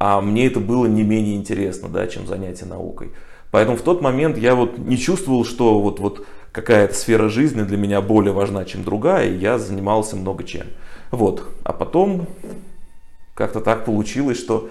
А 0.00 0.20
мне 0.20 0.48
это 0.48 0.58
было 0.58 0.86
не 0.86 1.04
менее 1.04 1.36
интересно, 1.36 1.88
да, 1.88 2.08
чем 2.08 2.26
занятие 2.26 2.66
наукой. 2.66 3.12
Поэтому 3.52 3.76
в 3.76 3.82
тот 3.82 4.02
момент 4.02 4.36
я 4.36 4.56
вот 4.56 4.76
не 4.76 4.98
чувствовал, 4.98 5.44
что 5.44 5.78
вот, 5.78 6.00
вот 6.00 6.26
какая-то 6.50 6.94
сфера 6.94 7.28
жизни 7.28 7.62
для 7.62 7.76
меня 7.76 8.00
более 8.00 8.32
важна, 8.32 8.64
чем 8.64 8.82
другая, 8.82 9.30
и 9.30 9.36
я 9.36 9.56
занимался 9.56 10.16
много 10.16 10.42
чем. 10.42 10.66
Вот. 11.12 11.46
А 11.62 11.72
потом 11.72 12.26
как-то 13.34 13.60
так 13.60 13.84
получилось, 13.84 14.40
что 14.40 14.68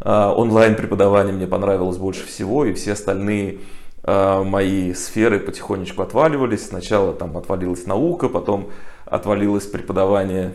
а, 0.00 0.34
онлайн 0.34 0.76
преподавание 0.76 1.34
мне 1.34 1.46
понравилось 1.46 1.96
больше 1.96 2.26
всего, 2.26 2.64
и 2.64 2.72
все 2.72 2.92
остальные 2.92 3.60
а, 4.02 4.42
мои 4.42 4.92
сферы 4.94 5.40
потихонечку 5.40 6.02
отваливались. 6.02 6.66
Сначала 6.66 7.14
там 7.14 7.36
отвалилась 7.36 7.86
наука, 7.86 8.28
потом 8.28 8.70
отвалилось 9.06 9.66
преподавание 9.66 10.54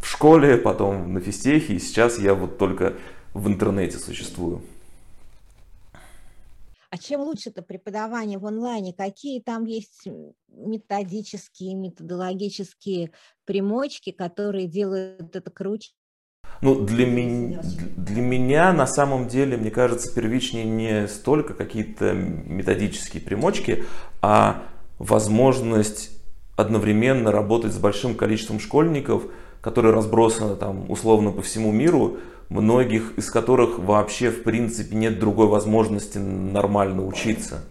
в 0.00 0.06
школе, 0.06 0.56
потом 0.56 1.12
на 1.12 1.20
физтехе, 1.20 1.74
и 1.74 1.78
сейчас 1.78 2.18
я 2.18 2.34
вот 2.34 2.58
только 2.58 2.94
в 3.34 3.48
интернете 3.48 3.98
существую. 3.98 4.62
А 6.90 6.98
чем 6.98 7.20
лучше 7.20 7.50
это 7.50 7.62
преподавание 7.62 8.38
в 8.38 8.46
онлайне? 8.46 8.92
Какие 8.92 9.40
там 9.40 9.64
есть 9.64 10.08
методические, 10.48 11.74
методологические 11.74 13.12
примочки, 13.44 14.10
которые 14.10 14.66
делают 14.66 15.36
это 15.36 15.50
круче 15.52 15.92
ну, 16.60 16.84
для, 16.84 17.06
ми- 17.06 17.58
для 17.96 18.22
меня 18.22 18.72
на 18.72 18.86
самом 18.86 19.28
деле, 19.28 19.56
мне 19.56 19.70
кажется, 19.70 20.14
первичнее 20.14 20.64
не 20.64 21.08
столько 21.08 21.54
какие-то 21.54 22.12
методические 22.12 23.22
примочки, 23.22 23.84
а 24.20 24.62
возможность 24.98 26.10
одновременно 26.56 27.32
работать 27.32 27.72
с 27.72 27.78
большим 27.78 28.14
количеством 28.14 28.60
школьников, 28.60 29.22
которые 29.60 29.94
разбросаны 29.94 30.56
там 30.56 30.90
условно 30.90 31.32
по 31.32 31.42
всему 31.42 31.72
миру, 31.72 32.18
многих 32.50 33.14
из 33.16 33.30
которых 33.30 33.78
вообще 33.78 34.30
в 34.30 34.42
принципе 34.42 34.94
нет 34.96 35.18
другой 35.18 35.46
возможности 35.46 36.18
нормально 36.18 37.06
учиться. 37.06 37.64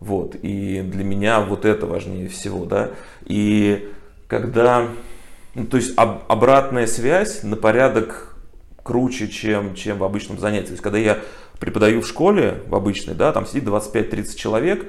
Вот. 0.00 0.36
И 0.42 0.80
для 0.82 1.02
меня 1.02 1.40
вот 1.40 1.64
это 1.64 1.86
важнее 1.86 2.28
всего, 2.28 2.64
да. 2.64 2.90
И 3.24 3.88
когда, 4.28 4.86
ну, 5.54 5.66
то 5.66 5.76
есть 5.76 5.92
об, 5.96 6.22
обратная 6.28 6.86
связь 6.86 7.42
на 7.42 7.56
порядок 7.56 8.36
круче, 8.82 9.28
чем, 9.28 9.74
чем 9.74 9.98
в 9.98 10.04
обычном 10.04 10.38
занятии. 10.38 10.66
То 10.66 10.72
есть, 10.72 10.82
когда 10.82 10.98
я 10.98 11.18
преподаю 11.60 12.00
в 12.00 12.06
школе, 12.06 12.62
в 12.66 12.74
обычной, 12.74 13.14
да, 13.14 13.32
там 13.32 13.46
сидит 13.46 13.64
25-30 13.64 14.36
человек, 14.36 14.86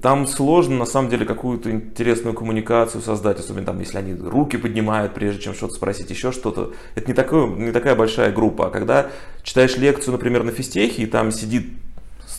там 0.00 0.28
сложно, 0.28 0.76
на 0.76 0.86
самом 0.86 1.10
деле, 1.10 1.26
какую-то 1.26 1.70
интересную 1.70 2.34
коммуникацию 2.34 3.02
создать, 3.02 3.40
особенно 3.40 3.66
там, 3.66 3.80
если 3.80 3.98
они 3.98 4.14
руки 4.14 4.56
поднимают, 4.56 5.12
прежде 5.12 5.42
чем 5.42 5.54
что-то 5.54 5.74
спросить, 5.74 6.08
еще 6.10 6.30
что-то. 6.30 6.72
Это 6.94 7.08
не, 7.08 7.14
такое, 7.14 7.48
не 7.48 7.72
такая 7.72 7.96
большая 7.96 8.30
группа. 8.32 8.68
А 8.68 8.70
когда 8.70 9.10
читаешь 9.42 9.76
лекцию, 9.76 10.12
например, 10.12 10.44
на 10.44 10.52
физтехе, 10.52 11.02
и 11.02 11.06
там 11.06 11.32
сидит 11.32 11.66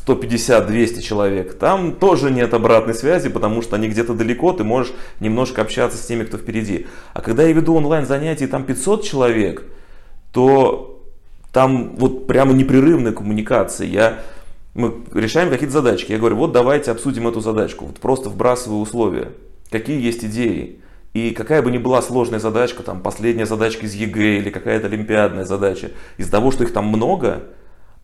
150-200 0.06 1.02
человек, 1.02 1.54
там 1.58 1.94
тоже 1.94 2.32
нет 2.32 2.54
обратной 2.54 2.94
связи, 2.94 3.30
потому 3.30 3.62
что 3.62 3.76
они 3.76 3.88
где-то 3.88 4.14
далеко, 4.14 4.52
ты 4.54 4.64
можешь 4.64 4.94
немножко 5.20 5.62
общаться 5.62 5.98
с 5.98 6.06
теми, 6.06 6.24
кто 6.24 6.38
впереди. 6.38 6.88
А 7.14 7.22
когда 7.22 7.44
я 7.44 7.54
веду 7.54 7.76
онлайн 7.76 8.06
занятия, 8.06 8.48
там 8.48 8.64
500 8.64 9.04
человек– 9.04 9.64
то 10.34 11.00
там 11.54 11.96
вот 11.96 12.28
прямо 12.28 12.52
непрерывная 12.54 13.14
коммуникация. 13.14 13.88
Я, 13.88 14.20
мы 14.74 14.96
решаем 15.14 15.50
какие-то 15.50 15.74
задачки. 15.74 16.12
Я 16.12 16.18
говорю, 16.18 16.36
вот 16.36 16.52
давайте 16.52 16.92
обсудим 16.92 17.28
эту 17.28 17.40
задачку. 17.40 17.86
Вот 17.86 18.00
просто 18.00 18.30
вбрасываю 18.30 18.82
условия. 18.82 19.32
Какие 19.70 20.04
есть 20.04 20.26
идеи. 20.26 20.80
И 21.14 21.30
какая 21.30 21.62
бы 21.62 21.70
ни 21.70 21.78
была 21.78 22.02
сложная 22.02 22.40
задачка, 22.40 22.82
там 22.82 23.00
последняя 23.00 23.46
задачка 23.46 23.86
из 23.86 23.94
ЕГЭ 23.94 24.40
или 24.40 24.50
какая-то 24.50 24.88
олимпиадная 24.88 25.46
задача, 25.46 25.92
из-за 26.18 26.32
того, 26.32 26.50
что 26.50 26.64
их 26.64 26.74
там 26.74 26.88
много, 26.88 27.44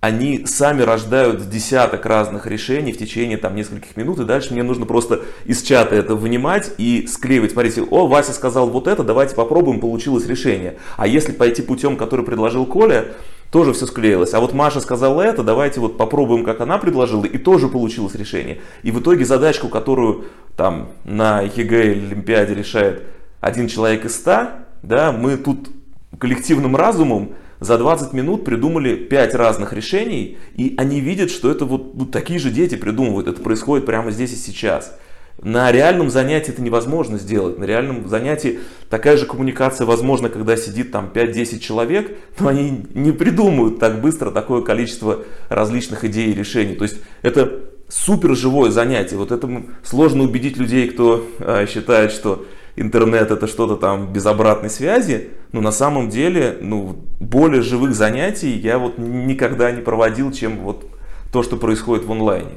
они 0.01 0.45
сами 0.45 0.81
рождают 0.81 1.49
десяток 1.49 2.05
разных 2.05 2.47
решений 2.47 2.93
в 2.93 2.97
течение 2.97 3.37
там 3.37 3.55
нескольких 3.55 3.97
минут, 3.97 4.19
и 4.19 4.25
дальше 4.25 4.53
мне 4.53 4.63
нужно 4.63 4.85
просто 4.85 5.21
из 5.43 5.61
чата 5.61 5.95
это 5.95 6.15
вынимать 6.15 6.71
и 6.77 7.05
склеивать. 7.07 7.51
Смотрите, 7.51 7.81
о, 7.81 8.07
Вася 8.07 8.31
сказал 8.31 8.69
вот 8.69 8.87
это, 8.87 9.03
давайте 9.03 9.35
попробуем, 9.35 9.81
получилось 9.81 10.25
решение. 10.25 10.77
А 10.95 11.05
если 11.05 11.33
пойти 11.33 11.61
путем, 11.61 11.97
который 11.97 12.23
предложил 12.23 12.65
Коля, 12.65 13.07
тоже 13.51 13.73
все 13.73 13.87
склеилось. 13.87 14.33
А 14.33 14.39
вот 14.39 14.53
Маша 14.53 14.79
сказала 14.79 15.21
это, 15.21 15.43
давайте 15.43 15.79
вот 15.79 15.97
попробуем, 15.97 16.45
как 16.45 16.61
она 16.61 16.77
предложила, 16.77 17.25
и 17.25 17.37
тоже 17.37 17.67
получилось 17.67 18.15
решение. 18.15 18.59
И 18.83 18.91
в 18.91 18.99
итоге 19.01 19.25
задачку, 19.25 19.67
которую 19.67 20.25
там 20.55 20.89
на 21.03 21.41
ЕГЭ 21.41 21.91
или 21.91 22.05
Олимпиаде 22.05 22.53
решает 22.53 23.03
один 23.41 23.67
человек 23.67 24.05
из 24.05 24.15
ста, 24.15 24.65
да, 24.81 25.11
мы 25.11 25.35
тут 25.37 25.69
коллективным 26.17 26.75
разумом 26.75 27.31
за 27.59 27.77
20 27.77 28.13
минут 28.13 28.45
придумали 28.45 28.95
5 28.95 29.35
разных 29.35 29.73
решений, 29.73 30.37
и 30.55 30.75
они 30.77 30.99
видят, 31.01 31.29
что 31.29 31.51
это 31.51 31.65
вот 31.65 31.95
ну, 31.95 32.05
такие 32.05 32.39
же 32.39 32.51
дети 32.51 32.75
придумывают, 32.75 33.27
это 33.27 33.41
происходит 33.41 33.85
прямо 33.85 34.11
здесь 34.11 34.33
и 34.33 34.35
сейчас. 34.35 34.97
На 35.41 35.71
реальном 35.71 36.09
занятии 36.09 36.51
это 36.51 36.61
невозможно 36.61 37.17
сделать. 37.17 37.57
На 37.57 37.63
реальном 37.63 38.09
занятии 38.09 38.59
такая 38.89 39.15
же 39.15 39.25
коммуникация 39.25 39.85
возможна, 39.85 40.29
когда 40.29 40.57
сидит 40.57 40.91
там 40.91 41.09
5-10 41.13 41.59
человек, 41.59 42.17
но 42.39 42.49
они 42.49 42.85
не 42.93 43.13
придумают 43.13 43.79
так 43.79 44.01
быстро 44.01 44.31
такое 44.31 44.61
количество 44.61 45.23
различных 45.47 46.03
идей 46.03 46.31
и 46.31 46.33
решений. 46.33 46.75
То 46.75 46.83
есть 46.83 46.97
это 47.21 47.61
супер 47.87 48.35
живое 48.35 48.69
занятие. 48.69 49.15
Вот 49.15 49.31
этому 49.31 49.67
сложно 49.83 50.23
убедить 50.23 50.57
людей, 50.57 50.89
кто 50.89 51.25
э, 51.39 51.67
считает, 51.67 52.11
что 52.11 52.45
интернет 52.75 53.31
это 53.31 53.47
что-то 53.47 53.77
там 53.77 54.11
без 54.11 54.25
обратной 54.25 54.69
связи, 54.69 55.29
но 55.51 55.61
на 55.61 55.71
самом 55.71 56.09
деле, 56.09 56.57
ну, 56.61 56.95
более 57.19 57.61
живых 57.61 57.95
занятий 57.95 58.51
я 58.51 58.77
вот 58.77 58.97
никогда 58.97 59.71
не 59.71 59.81
проводил, 59.81 60.31
чем 60.31 60.59
вот 60.59 60.85
то, 61.31 61.43
что 61.43 61.57
происходит 61.57 62.05
в 62.05 62.11
онлайне. 62.11 62.55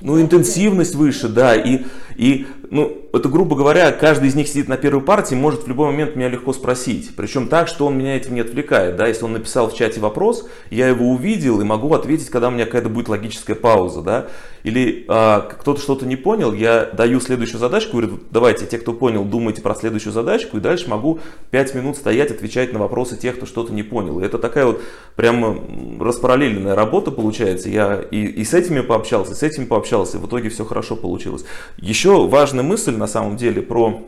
Ну, 0.00 0.20
интенсивность 0.20 0.96
выше, 0.96 1.28
да, 1.28 1.54
и, 1.54 1.82
и, 2.16 2.46
ну, 2.72 3.02
это, 3.12 3.28
грубо 3.28 3.54
говоря, 3.54 3.92
каждый 3.92 4.30
из 4.30 4.34
них 4.34 4.48
сидит 4.48 4.66
на 4.66 4.78
первой 4.78 5.02
партии, 5.02 5.34
может 5.34 5.64
в 5.64 5.68
любой 5.68 5.88
момент 5.88 6.16
меня 6.16 6.30
легко 6.30 6.54
спросить. 6.54 7.10
Причем 7.14 7.48
так, 7.48 7.68
что 7.68 7.84
он 7.84 7.98
меня 7.98 8.16
этим 8.16 8.34
не 8.34 8.40
отвлекает, 8.40 8.96
да, 8.96 9.08
если 9.08 9.26
он 9.26 9.34
написал 9.34 9.68
в 9.68 9.74
чате 9.74 10.00
вопрос, 10.00 10.48
я 10.70 10.88
его 10.88 11.10
увидел 11.10 11.60
и 11.60 11.64
могу 11.64 11.92
ответить, 11.92 12.30
когда 12.30 12.48
у 12.48 12.50
меня 12.50 12.64
какая-то 12.64 12.88
будет 12.88 13.10
логическая 13.10 13.54
пауза, 13.56 14.00
да. 14.00 14.28
Или 14.64 15.04
а, 15.08 15.40
кто-то 15.40 15.80
что-то 15.80 16.06
не 16.06 16.16
понял, 16.16 16.52
я 16.54 16.86
даю 16.86 17.20
следующую 17.20 17.58
задачку, 17.58 17.98
говорю, 17.98 18.20
давайте, 18.30 18.64
те, 18.64 18.78
кто 18.78 18.92
понял, 18.92 19.24
думайте 19.24 19.60
про 19.60 19.74
следующую 19.74 20.12
задачку, 20.12 20.56
и 20.56 20.60
дальше 20.60 20.88
могу 20.88 21.18
5 21.50 21.74
минут 21.74 21.96
стоять, 21.96 22.30
отвечать 22.30 22.72
на 22.72 22.78
вопросы 22.78 23.18
тех, 23.18 23.36
кто 23.36 23.44
что-то 23.44 23.72
не 23.72 23.82
понял. 23.82 24.20
И 24.20 24.24
это 24.24 24.38
такая 24.38 24.66
вот 24.66 24.80
прямо 25.16 25.58
распараллельная 26.00 26.74
работа 26.74 27.10
получается. 27.10 27.68
Я 27.68 28.02
и, 28.10 28.24
и 28.24 28.44
с 28.44 28.54
этими 28.54 28.80
пообщался, 28.80 29.32
и 29.32 29.34
с 29.34 29.42
этими 29.42 29.64
пообщался, 29.64 30.16
и 30.16 30.20
в 30.20 30.26
итоге 30.26 30.48
все 30.48 30.64
хорошо 30.64 30.96
получилось. 30.96 31.44
Еще 31.76 32.26
важная 32.62 32.68
мысль 32.68 32.96
на 32.96 33.06
самом 33.06 33.36
деле 33.36 33.62
про 33.62 34.02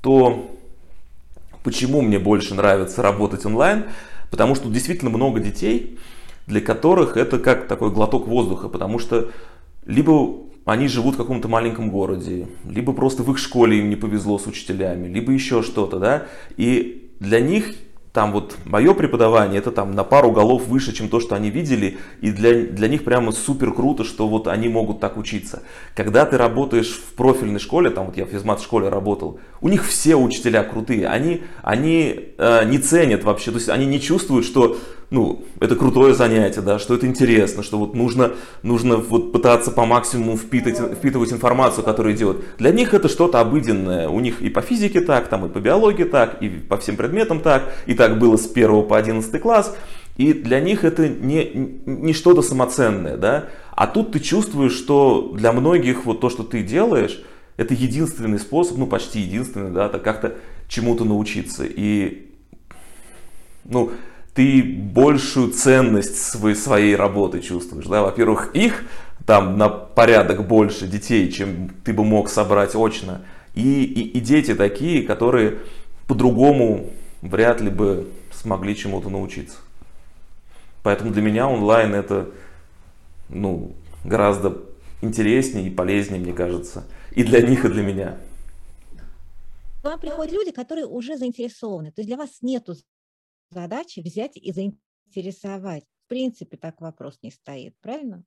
то, 0.00 0.50
почему 1.62 2.02
мне 2.02 2.18
больше 2.18 2.54
нравится 2.54 3.02
работать 3.02 3.46
онлайн, 3.46 3.84
потому 4.30 4.54
что 4.54 4.68
действительно 4.68 5.10
много 5.10 5.40
детей, 5.40 5.98
для 6.46 6.60
которых 6.60 7.16
это 7.16 7.38
как 7.38 7.68
такой 7.68 7.90
глоток 7.90 8.26
воздуха, 8.26 8.68
потому 8.68 8.98
что 8.98 9.30
либо 9.86 10.38
они 10.64 10.88
живут 10.88 11.14
в 11.14 11.18
каком-то 11.18 11.48
маленьком 11.48 11.90
городе, 11.90 12.46
либо 12.64 12.92
просто 12.92 13.22
в 13.22 13.30
их 13.30 13.38
школе 13.38 13.78
им 13.78 13.90
не 13.90 13.96
повезло 13.96 14.38
с 14.38 14.46
учителями, 14.46 15.08
либо 15.08 15.32
еще 15.32 15.62
что-то, 15.62 15.98
да, 15.98 16.22
и 16.58 17.10
для 17.20 17.40
них 17.40 17.74
там 18.18 18.32
вот 18.32 18.56
мое 18.64 18.94
преподавание, 18.94 19.60
это 19.60 19.70
там 19.70 19.94
на 19.94 20.02
пару 20.02 20.32
голов 20.32 20.66
выше, 20.66 20.92
чем 20.92 21.08
то, 21.08 21.20
что 21.20 21.36
они 21.36 21.50
видели, 21.50 21.98
и 22.20 22.32
для, 22.32 22.64
для 22.64 22.88
них 22.88 23.04
прямо 23.04 23.30
супер 23.30 23.72
круто, 23.72 24.02
что 24.02 24.26
вот 24.26 24.48
они 24.48 24.68
могут 24.68 24.98
так 24.98 25.16
учиться. 25.16 25.62
Когда 25.94 26.26
ты 26.26 26.36
работаешь 26.36 26.88
в 26.90 27.14
профильной 27.14 27.60
школе, 27.60 27.90
там 27.90 28.06
вот 28.06 28.16
я 28.16 28.24
в 28.24 28.30
физмат-школе 28.30 28.88
работал, 28.88 29.38
у 29.60 29.68
них 29.68 29.86
все 29.86 30.16
учителя 30.16 30.64
крутые, 30.64 31.06
они, 31.06 31.42
они 31.62 32.34
э, 32.36 32.64
не 32.64 32.78
ценят 32.78 33.22
вообще, 33.22 33.52
то 33.52 33.58
есть 33.58 33.68
они 33.68 33.86
не 33.86 34.00
чувствуют, 34.00 34.44
что 34.44 34.76
ну, 35.10 35.42
это 35.58 35.74
крутое 35.74 36.14
занятие, 36.14 36.60
да, 36.60 36.78
что 36.78 36.94
это 36.94 37.06
интересно, 37.06 37.62
что 37.62 37.78
вот 37.78 37.94
нужно, 37.94 38.32
нужно 38.62 38.96
вот 38.98 39.32
пытаться 39.32 39.70
по 39.70 39.86
максимуму 39.86 40.36
впитать, 40.36 40.78
впитывать 40.78 41.32
информацию, 41.32 41.82
которая 41.82 42.14
идет. 42.14 42.44
Для 42.58 42.72
них 42.72 42.92
это 42.92 43.08
что-то 43.08 43.40
обыденное. 43.40 44.08
У 44.08 44.20
них 44.20 44.42
и 44.42 44.50
по 44.50 44.60
физике 44.60 45.00
так, 45.00 45.28
там 45.28 45.46
и 45.46 45.48
по 45.48 45.60
биологии 45.60 46.04
так, 46.04 46.42
и 46.42 46.50
по 46.50 46.76
всем 46.76 46.96
предметам 46.96 47.40
так, 47.40 47.72
и 47.86 47.94
так 47.94 48.18
было 48.18 48.36
с 48.36 48.50
1 48.50 48.82
по 48.86 48.98
11 48.98 49.40
класс. 49.40 49.74
И 50.18 50.34
для 50.34 50.60
них 50.60 50.84
это 50.84 51.08
не, 51.08 51.78
не 51.86 52.12
что-то 52.12 52.42
самоценное, 52.42 53.16
да. 53.16 53.46
А 53.70 53.86
тут 53.86 54.12
ты 54.12 54.20
чувствуешь, 54.20 54.72
что 54.72 55.32
для 55.34 55.52
многих 55.52 56.04
вот 56.04 56.20
то, 56.20 56.28
что 56.28 56.42
ты 56.42 56.62
делаешь, 56.62 57.22
это 57.56 57.72
единственный 57.72 58.38
способ, 58.38 58.76
ну 58.76 58.86
почти 58.86 59.20
единственный, 59.20 59.70
да, 59.70 59.88
как-то 59.88 60.34
чему-то 60.68 61.04
научиться. 61.04 61.64
И, 61.64 62.30
ну, 63.64 63.92
ты 64.38 64.62
большую 64.62 65.50
ценность 65.50 66.16
своей, 66.16 66.54
своей 66.54 66.94
работы 66.94 67.40
чувствуешь. 67.40 67.86
Да? 67.86 68.02
Во-первых, 68.02 68.54
их 68.54 68.84
там 69.26 69.58
на 69.58 69.68
порядок 69.68 70.46
больше 70.46 70.86
детей, 70.86 71.32
чем 71.32 71.70
ты 71.84 71.92
бы 71.92 72.04
мог 72.04 72.30
собрать 72.30 72.76
очно. 72.76 73.22
И, 73.56 73.82
и, 73.82 74.16
и 74.16 74.20
дети 74.20 74.54
такие, 74.54 75.02
которые 75.02 75.58
по-другому 76.06 76.90
вряд 77.20 77.60
ли 77.60 77.68
бы 77.68 78.12
смогли 78.30 78.76
чему-то 78.76 79.10
научиться. 79.10 79.56
Поэтому 80.84 81.10
для 81.10 81.22
меня 81.22 81.48
онлайн 81.48 81.96
это 81.96 82.30
ну, 83.28 83.72
гораздо 84.04 84.56
интереснее 85.02 85.66
и 85.66 85.70
полезнее, 85.70 86.20
мне 86.20 86.32
кажется. 86.32 86.84
И 87.10 87.24
для 87.24 87.42
них, 87.42 87.64
и 87.64 87.68
для 87.68 87.82
меня. 87.82 88.18
К 89.82 89.84
вам 89.86 89.98
приходят 89.98 90.32
люди, 90.32 90.52
которые 90.52 90.86
уже 90.86 91.16
заинтересованы. 91.16 91.90
То 91.90 92.02
есть 92.02 92.06
для 92.06 92.16
вас 92.16 92.38
нету 92.40 92.76
задачи 93.50 94.00
взять 94.00 94.36
и 94.36 94.52
заинтересовать. 94.52 95.84
В 96.06 96.08
принципе, 96.08 96.56
так 96.56 96.80
вопрос 96.80 97.18
не 97.22 97.30
стоит, 97.30 97.74
правильно? 97.80 98.24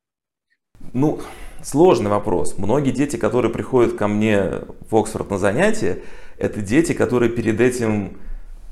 Ну, 0.94 1.20
сложный 1.64 2.10
вопрос. 2.10 2.58
Многие 2.58 2.92
дети, 2.92 3.16
которые 3.16 3.52
приходят 3.52 3.96
ко 3.96 4.08
мне 4.08 4.62
в 4.90 4.96
Оксфорд 4.96 5.30
на 5.30 5.38
занятия, 5.38 6.02
это 6.38 6.62
дети, 6.62 6.94
которые 6.94 7.32
перед 7.32 7.60
этим 7.62 8.20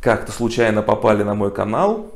как-то 0.01 0.31
случайно 0.31 0.81
попали 0.81 1.23
на 1.23 1.35
мой 1.35 1.53
канал, 1.53 2.11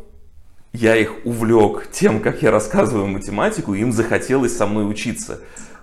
я 0.72 0.96
их 0.96 1.26
увлек 1.26 1.90
тем, 1.92 2.20
как 2.20 2.42
я 2.42 2.50
рассказываю 2.50 3.08
математику, 3.08 3.76
им 3.76 3.92
захотелось 3.92 4.58
со 4.58 4.66
мной 4.66 4.90
учиться. 4.90 5.42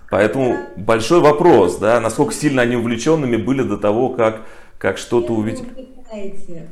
Поэтому 0.09 0.57
большой 0.75 1.21
вопрос, 1.21 1.77
да, 1.77 2.01
насколько 2.01 2.33
сильно 2.33 2.63
они 2.63 2.75
увлеченными 2.75 3.37
были 3.37 3.63
до 3.63 3.77
того, 3.77 4.09
как, 4.09 4.45
как 4.77 4.97
что-то 4.97 5.33
увидели. 5.33 5.69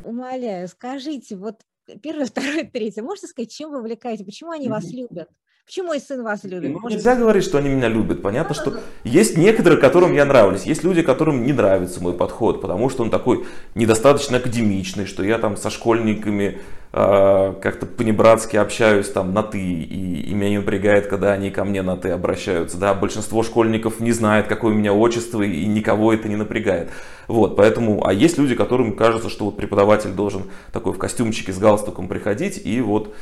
Умоляю, 0.03 0.67
скажите, 0.67 1.37
вот 1.37 1.61
первое, 1.97 2.25
второе, 2.27 2.63
третье, 2.65 3.01
можете 3.01 3.27
сказать, 3.27 3.51
чем 3.51 3.71
вы 3.71 3.79
увлекаете, 3.79 4.23
почему 4.25 4.51
они 4.51 4.69
вас 4.69 4.91
любят? 4.91 5.29
Почему 5.69 5.89
мой 5.89 5.99
сын 5.99 6.23
вас 6.23 6.43
любит? 6.45 6.71
Ну, 6.71 6.89
нельзя 6.89 7.15
говорить, 7.15 7.43
что 7.43 7.59
они 7.59 7.69
меня 7.69 7.89
любят. 7.89 8.23
Понятно, 8.23 8.55
что 8.55 8.79
есть 9.03 9.37
некоторые, 9.37 9.79
которым 9.79 10.15
я 10.15 10.25
нравлюсь. 10.25 10.63
Есть 10.63 10.83
люди, 10.83 11.03
которым 11.03 11.45
не 11.45 11.53
нравится 11.53 12.01
мой 12.01 12.13
подход, 12.13 12.59
потому 12.59 12.89
что 12.89 13.03
он 13.03 13.11
такой 13.11 13.45
недостаточно 13.75 14.37
академичный, 14.37 15.05
что 15.05 15.21
я 15.21 15.37
там 15.37 15.57
со 15.57 15.69
школьниками 15.69 16.57
э, 16.91 17.53
как-то 17.61 17.85
по-небратски 17.85 18.57
общаюсь 18.57 19.09
там 19.09 19.31
на 19.31 19.43
«ты», 19.43 19.59
и, 19.59 20.21
и 20.31 20.33
меня 20.33 20.49
не 20.49 20.57
напрягает, 20.57 21.05
когда 21.05 21.33
они 21.33 21.51
ко 21.51 21.63
мне 21.65 21.83
на 21.83 21.97
«ты» 21.97 22.09
обращаются. 22.09 22.79
Да, 22.79 22.95
большинство 22.95 23.43
школьников 23.43 23.99
не 23.99 24.11
знает, 24.11 24.47
какое 24.47 24.73
у 24.73 24.75
меня 24.75 24.91
отчество, 24.91 25.43
и 25.43 25.67
никого 25.67 26.11
это 26.11 26.27
не 26.27 26.35
напрягает. 26.35 26.89
Вот, 27.27 27.55
поэтому, 27.55 28.07
а 28.07 28.11
есть 28.11 28.39
люди, 28.39 28.55
которым 28.55 28.95
кажется, 28.95 29.29
что 29.29 29.45
вот 29.45 29.57
преподаватель 29.57 30.09
должен 30.09 30.45
такой 30.73 30.93
в 30.93 30.97
костюмчике 30.97 31.53
с 31.53 31.59
галстуком 31.59 32.07
приходить 32.07 32.59
и 32.65 32.81
вот 32.81 33.13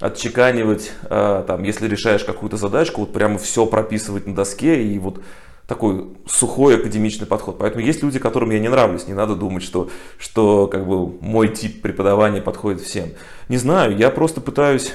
отчеканивать, 0.00 0.92
э, 1.02 1.44
там, 1.46 1.62
если 1.62 1.86
решаешь 1.86 2.24
какую-то 2.24 2.56
задачку, 2.56 3.02
вот 3.02 3.12
прямо 3.12 3.38
все 3.38 3.66
прописывать 3.66 4.26
на 4.26 4.34
доске 4.34 4.82
и 4.82 4.98
вот 4.98 5.22
такой 5.66 6.08
сухой 6.26 6.76
академичный 6.76 7.26
подход. 7.26 7.58
Поэтому 7.58 7.84
есть 7.84 8.02
люди, 8.02 8.18
которым 8.18 8.50
я 8.50 8.58
не 8.58 8.68
нравлюсь. 8.68 9.06
Не 9.06 9.14
надо 9.14 9.36
думать, 9.36 9.62
что, 9.62 9.88
что 10.18 10.66
как 10.66 10.86
бы 10.86 11.12
мой 11.20 11.48
тип 11.48 11.80
преподавания 11.80 12.40
подходит 12.40 12.80
всем. 12.80 13.10
Не 13.48 13.56
знаю, 13.56 13.96
я 13.96 14.10
просто 14.10 14.40
пытаюсь 14.40 14.94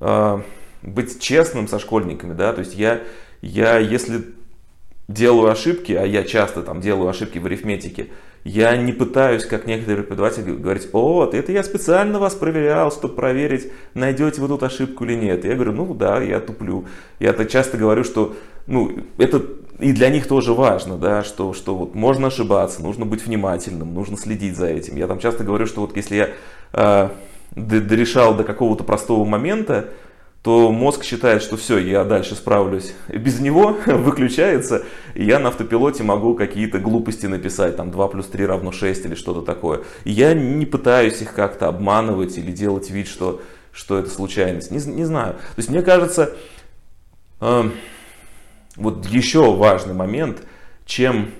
э, 0.00 0.42
быть 0.82 1.20
честным 1.20 1.68
со 1.68 1.78
школьниками, 1.78 2.34
да, 2.34 2.52
то 2.52 2.60
есть 2.60 2.74
я, 2.74 3.00
я 3.42 3.78
если 3.78 4.24
делаю 5.08 5.50
ошибки, 5.50 5.92
а 5.92 6.04
я 6.04 6.24
часто 6.24 6.62
там 6.62 6.80
делаю 6.80 7.08
ошибки 7.08 7.38
в 7.38 7.46
арифметике, 7.46 8.08
я 8.44 8.76
не 8.76 8.92
пытаюсь, 8.92 9.44
как 9.44 9.66
некоторые 9.66 10.02
преподаватели, 10.02 10.52
говорить, 10.52 10.88
о, 10.92 11.28
это 11.30 11.52
я 11.52 11.62
специально 11.62 12.18
вас 12.18 12.34
проверял, 12.34 12.90
чтобы 12.90 13.14
проверить, 13.14 13.70
найдете 13.94 14.40
вы 14.40 14.48
тут 14.48 14.62
ошибку 14.62 15.04
или 15.04 15.14
нет. 15.14 15.44
Я 15.44 15.54
говорю, 15.54 15.72
ну 15.72 15.94
да, 15.94 16.22
я 16.22 16.40
туплю. 16.40 16.86
Я 17.18 17.32
так 17.32 17.50
часто 17.50 17.76
говорю, 17.76 18.04
что 18.04 18.34
ну, 18.66 18.90
это 19.18 19.42
и 19.78 19.92
для 19.92 20.10
них 20.10 20.26
тоже 20.26 20.52
важно, 20.52 20.96
да, 20.96 21.22
что, 21.24 21.54
что 21.54 21.74
вот 21.74 21.94
можно 21.94 22.28
ошибаться, 22.28 22.82
нужно 22.82 23.06
быть 23.06 23.24
внимательным, 23.26 23.94
нужно 23.94 24.16
следить 24.16 24.56
за 24.56 24.66
этим. 24.66 24.96
Я 24.96 25.06
там 25.06 25.18
часто 25.18 25.42
говорю, 25.42 25.66
что 25.66 25.80
вот 25.80 25.96
если 25.96 26.16
я 26.16 26.28
э, 26.72 27.08
дорешал 27.56 28.34
до 28.34 28.44
какого-то 28.44 28.84
простого 28.84 29.24
момента, 29.24 29.88
то 30.42 30.72
мозг 30.72 31.04
считает, 31.04 31.42
что 31.42 31.56
все, 31.56 31.78
я 31.78 32.02
дальше 32.04 32.34
справлюсь. 32.34 32.94
Без 33.08 33.40
него 33.40 33.76
выключается, 33.86 34.84
и 35.14 35.24
я 35.24 35.38
на 35.38 35.48
автопилоте 35.48 36.02
могу 36.02 36.34
какие-то 36.34 36.78
глупости 36.78 37.26
написать, 37.26 37.76
там 37.76 37.90
2 37.90 38.08
плюс 38.08 38.26
3 38.26 38.46
равно 38.46 38.72
6 38.72 39.04
или 39.06 39.14
что-то 39.14 39.42
такое. 39.42 39.82
И 40.04 40.10
я 40.10 40.32
не 40.32 40.64
пытаюсь 40.64 41.20
их 41.20 41.34
как-то 41.34 41.68
обманывать 41.68 42.38
или 42.38 42.52
делать 42.52 42.90
вид, 42.90 43.06
что, 43.06 43.42
что 43.72 43.98
это 43.98 44.08
случайность. 44.08 44.70
Не, 44.70 44.80
не 44.92 45.04
знаю. 45.04 45.34
То 45.34 45.58
есть 45.58 45.68
мне 45.68 45.82
кажется, 45.82 46.34
э, 47.40 47.70
вот 48.76 49.06
еще 49.06 49.54
важный 49.54 49.94
момент, 49.94 50.42
чем, 50.86 51.32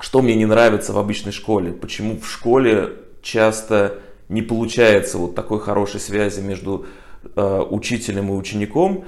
что 0.00 0.20
мне 0.20 0.34
не 0.34 0.46
нравится 0.46 0.92
в 0.92 0.98
обычной 0.98 1.32
школе, 1.32 1.70
почему 1.70 2.18
в 2.18 2.28
школе 2.28 2.94
часто 3.22 4.00
не 4.28 4.42
получается 4.42 5.18
вот 5.18 5.36
такой 5.36 5.60
хорошей 5.60 6.00
связи 6.00 6.40
между 6.40 6.86
учителем 7.34 8.28
и 8.28 8.32
учеником, 8.32 9.04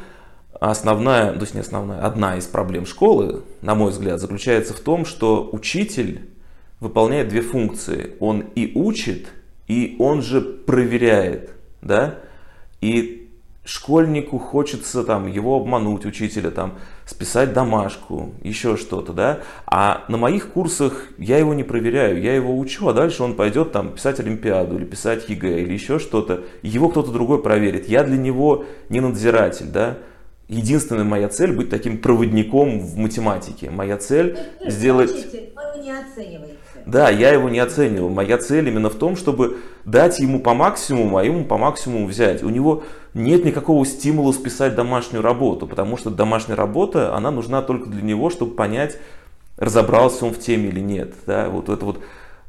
основная, 0.61 1.33
то 1.33 1.41
есть 1.41 1.55
не 1.55 1.61
основная, 1.61 2.01
одна 2.01 2.37
из 2.37 2.47
проблем 2.47 2.87
школы, 2.87 3.43
на 3.63 3.75
мой 3.75 3.91
взгляд, 3.91 4.21
заключается 4.21 4.75
в 4.75 4.81
том, 4.81 5.05
что 5.05 5.49
учитель 5.53 6.29
выполняет 6.81 7.29
две 7.29 7.41
функции. 7.41 8.15
Он 8.21 8.45
и 8.55 8.73
учит, 8.75 9.29
и 9.67 9.97
он 9.99 10.23
же 10.23 10.41
проверяет, 10.41 11.51
да? 11.83 12.17
И 12.81 13.18
школьнику 13.69 14.39
хочется 14.39 15.05
там 15.05 15.27
его 15.27 15.57
обмануть, 15.57 16.07
учителя, 16.07 16.51
там, 16.51 16.79
списать 17.05 17.53
домашку, 17.53 18.33
еще 18.43 18.77
что-то, 18.77 19.13
да, 19.13 19.41
а 19.67 20.05
на 20.09 20.17
моих 20.17 20.49
курсах 20.49 21.09
я 21.19 21.39
его 21.39 21.53
не 21.53 21.65
проверяю, 21.65 22.21
я 22.21 22.35
его 22.35 22.59
учу, 22.59 22.89
а 22.89 22.95
дальше 22.95 23.23
он 23.23 23.35
пойдет 23.35 23.73
там 23.73 23.93
писать 23.93 24.21
Олимпиаду 24.21 24.77
или 24.77 24.85
писать 24.85 25.29
ЕГЭ 25.29 25.61
или 25.61 25.73
еще 25.75 25.99
что-то, 25.99 26.45
его 26.63 26.89
кто-то 26.89 27.13
другой 27.13 27.43
проверит, 27.43 27.89
я 27.89 28.05
для 28.05 28.17
него 28.17 28.65
не 28.89 29.01
надзиратель, 29.01 29.67
да, 29.67 29.99
единственная 30.49 31.05
моя 31.05 31.29
цель 31.29 31.53
быть 31.53 31.69
таким 31.69 31.99
проводником 31.99 32.81
в 32.81 32.97
математике, 32.97 33.71
моя 33.71 33.99
цель 33.99 34.39
сделать... 34.67 35.11
Учитель, 35.11 35.53
он 35.55 35.83
не 35.83 35.91
оценивает. 35.91 36.59
Да, 36.89 37.11
я 37.11 37.33
его 37.33 37.51
не 37.51 37.59
оценивал. 37.59 38.09
Моя 38.09 38.39
цель 38.39 38.67
именно 38.69 38.89
в 38.89 38.95
том, 38.95 39.15
чтобы 39.15 39.59
дать 39.85 40.21
ему 40.21 40.41
по 40.41 40.55
максимуму, 40.55 41.19
а 41.19 41.25
ему 41.25 41.45
по 41.45 41.59
максимуму 41.59 42.07
взять. 42.07 42.43
У 42.43 42.49
него 42.49 42.83
нет 43.19 43.45
никакого 43.45 43.85
стимула 43.85 44.33
списать 44.33 44.75
домашнюю 44.75 45.23
работу, 45.23 45.67
потому 45.67 45.97
что 45.97 46.11
домашняя 46.11 46.57
работа, 46.57 47.15
она 47.15 47.31
нужна 47.31 47.61
только 47.63 47.91
для 47.91 48.03
него, 48.03 48.31
чтобы 48.31 48.55
понять, 48.55 48.99
разобрался 49.57 50.25
он 50.25 50.33
в 50.33 50.39
теме 50.39 50.69
или 50.69 50.81
нет. 50.81 51.15
Да? 51.27 51.49
Вот 51.51 51.69
это 51.69 51.85
вот 51.85 52.01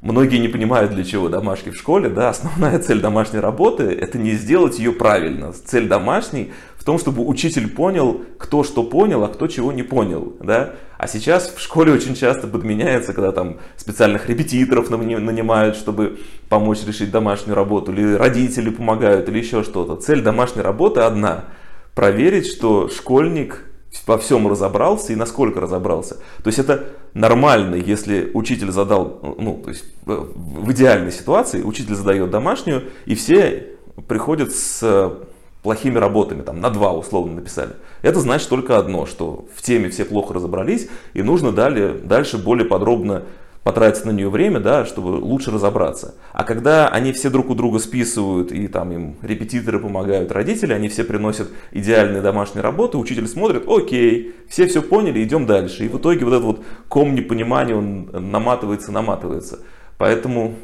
Многие 0.01 0.37
не 0.37 0.47
понимают, 0.47 0.93
для 0.93 1.03
чего 1.03 1.27
домашки 1.27 1.71
в 1.71 1.75
школе. 1.75 2.09
Да? 2.09 2.29
Основная 2.29 2.79
цель 2.79 3.01
домашней 3.01 3.39
работы– 3.39 3.83
это 4.01 4.17
не 4.17 4.31
сделать 4.31 4.79
ее 4.79 4.93
правильно. 4.93 5.51
Цель 5.51 5.87
домашней 5.87 6.53
в 6.79 6.85
том, 6.85 6.97
чтобы 6.97 7.27
учитель 7.27 7.69
понял, 7.69 8.21
кто 8.37 8.63
что 8.63 8.83
понял, 8.83 9.23
а 9.23 9.27
кто 9.27 9.47
чего 9.47 9.73
не 9.73 9.83
понял. 9.83 10.33
Да? 10.39 10.75
А 10.97 11.07
сейчас 11.07 11.53
в 11.53 11.59
школе 11.59 11.91
очень 11.91 12.15
часто 12.15 12.47
подменяется, 12.47 13.13
когда 13.13 13.33
там 13.33 13.57
специальных 13.75 14.29
репетиторов 14.29 14.89
нанимают, 14.89 15.75
чтобы 15.75 16.19
помочь 16.47 16.85
решить 16.87 17.11
домашнюю 17.11 17.55
работу, 17.55 17.91
или 17.91 18.13
родители 18.13 18.69
помогают, 18.69 19.27
или 19.27 19.39
еще 19.39 19.63
что-то. 19.63 19.97
Цель 19.97 20.21
домашней 20.21 20.61
работы 20.61 21.01
одна– 21.01 21.45
проверить, 21.95 22.47
что 22.47 22.87
школьник 22.87 23.65
во 24.07 24.17
всем 24.17 24.47
разобрался 24.47 25.11
и 25.11 25.17
насколько 25.17 25.59
разобрался. 25.59 26.15
То 26.43 26.47
есть 26.47 26.59
это 26.59 26.85
нормально, 27.13 27.75
если 27.75 28.31
учитель 28.33 28.71
задал, 28.71 29.19
ну, 29.37 29.61
то 29.61 29.69
есть 29.69 29.83
в 30.05 30.71
идеальной 30.71 31.11
ситуации 31.11 31.61
учитель 31.61 31.95
задает 31.95 32.29
домашнюю, 32.29 32.83
и 33.05 33.15
все 33.15 33.67
приходят 34.07 34.53
с 34.53 35.17
плохими 35.61 35.97
работами, 35.97 36.41
там 36.41 36.61
на 36.61 36.69
два 36.69 36.93
условно 36.93 37.35
написали. 37.35 37.71
Это 38.01 38.19
значит 38.19 38.49
только 38.49 38.77
одно, 38.77 39.05
что 39.05 39.45
в 39.55 39.61
теме 39.61 39.89
все 39.89 40.05
плохо 40.05 40.33
разобрались, 40.33 40.87
и 41.13 41.21
нужно 41.21 41.51
далее, 41.51 41.93
дальше 41.93 42.37
более 42.37 42.65
подробно 42.65 43.23
потратить 43.63 44.05
на 44.05 44.11
нее 44.11 44.29
время, 44.29 44.59
да, 44.59 44.85
чтобы 44.85 45.09
лучше 45.09 45.51
разобраться. 45.51 46.15
А 46.31 46.43
когда 46.43 46.87
они 46.87 47.11
все 47.11 47.29
друг 47.29 47.49
у 47.49 47.55
друга 47.55 47.79
списывают, 47.79 48.51
и 48.51 48.67
там 48.67 48.91
им 48.91 49.15
репетиторы 49.21 49.79
помогают, 49.79 50.31
родители, 50.31 50.73
они 50.73 50.87
все 50.87 51.03
приносят 51.03 51.49
идеальные 51.71 52.21
домашние 52.21 52.63
работы, 52.63 52.97
учитель 52.97 53.27
смотрит, 53.27 53.67
окей, 53.67 54.33
все 54.47 54.65
все 54.65 54.81
поняли, 54.81 55.23
идем 55.23 55.45
дальше. 55.45 55.85
И 55.85 55.89
в 55.89 55.97
итоге 55.97 56.25
вот 56.25 56.33
этот 56.33 56.45
вот 56.45 56.61
ком 56.87 57.13
непонимания, 57.13 57.75
он 57.75 58.09
наматывается, 58.13 58.91
наматывается. 58.91 59.59
Поэтому, 59.97 60.55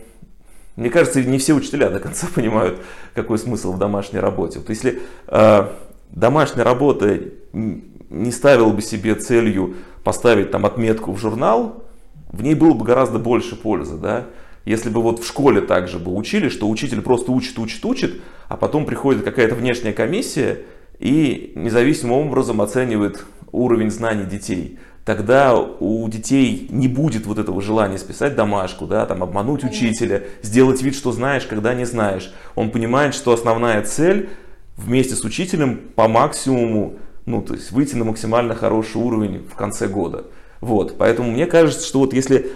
мне 0.75 0.89
кажется, 0.89 1.23
не 1.23 1.38
все 1.38 1.53
учителя 1.53 1.89
до 1.89 1.99
конца 1.99 2.27
понимают, 2.35 2.81
какой 3.13 3.38
смысл 3.38 3.73
в 3.73 3.79
домашней 3.79 4.19
работе. 4.19 4.59
Вот 4.59 4.69
если 4.69 5.01
э, 5.27 5.67
домашняя 6.11 6.63
работа 6.63 7.19
не 7.53 8.31
ставила 8.31 8.69
бы 8.69 8.81
себе 8.81 9.15
целью 9.15 9.75
поставить 10.03 10.51
там 10.51 10.65
отметку 10.65 11.13
в 11.13 11.19
журнал, 11.19 11.83
в 12.31 12.43
ней 12.43 12.55
было 12.55 12.73
бы 12.73 12.85
гораздо 12.85 13.19
больше 13.19 13.55
пользы, 13.55 13.97
да. 13.97 14.25
Если 14.65 14.89
бы 14.89 15.01
вот 15.01 15.19
в 15.19 15.27
школе 15.27 15.61
также 15.61 15.99
бы 15.99 16.13
учили, 16.13 16.49
что 16.49 16.67
учитель 16.67 17.01
просто 17.01 17.31
учит, 17.31 17.57
учит, 17.59 17.85
учит, 17.85 18.21
а 18.47 18.57
потом 18.57 18.85
приходит 18.85 19.23
какая-то 19.23 19.55
внешняя 19.55 19.93
комиссия 19.93 20.61
и 20.99 21.53
независимым 21.55 22.27
образом 22.27 22.61
оценивает 22.61 23.25
уровень 23.51 23.91
знаний 23.91 24.25
детей, 24.25 24.79
тогда 25.05 25.55
у 25.55 26.09
детей 26.09 26.67
не 26.71 26.87
будет 26.87 27.27
вот 27.27 27.37
этого 27.37 27.61
желания 27.61 27.99
списать 27.99 28.35
домашку, 28.35 28.87
да, 28.87 29.05
там, 29.05 29.21
обмануть 29.23 29.63
учителя, 29.63 30.23
сделать 30.41 30.81
вид, 30.81 30.95
что 30.95 31.11
знаешь, 31.11 31.45
когда 31.45 31.73
не 31.75 31.85
знаешь. 31.85 32.33
Он 32.55 32.71
понимает, 32.71 33.13
что 33.13 33.31
основная 33.31 33.83
цель 33.83 34.29
вместе 34.75 35.15
с 35.15 35.23
учителем 35.23 35.77
по 35.95 36.07
максимуму, 36.07 36.95
ну, 37.25 37.43
то 37.43 37.53
есть 37.53 37.71
выйти 37.71 37.95
на 37.95 38.03
максимально 38.03 38.55
хороший 38.55 38.97
уровень 38.97 39.47
в 39.47 39.55
конце 39.55 39.87
года. 39.87 40.25
Вот, 40.59 40.97
поэтому 40.97 41.31
мне 41.31 41.45
кажется, 41.45 41.85
что 41.85 41.99
вот 41.99 42.13
если 42.13 42.51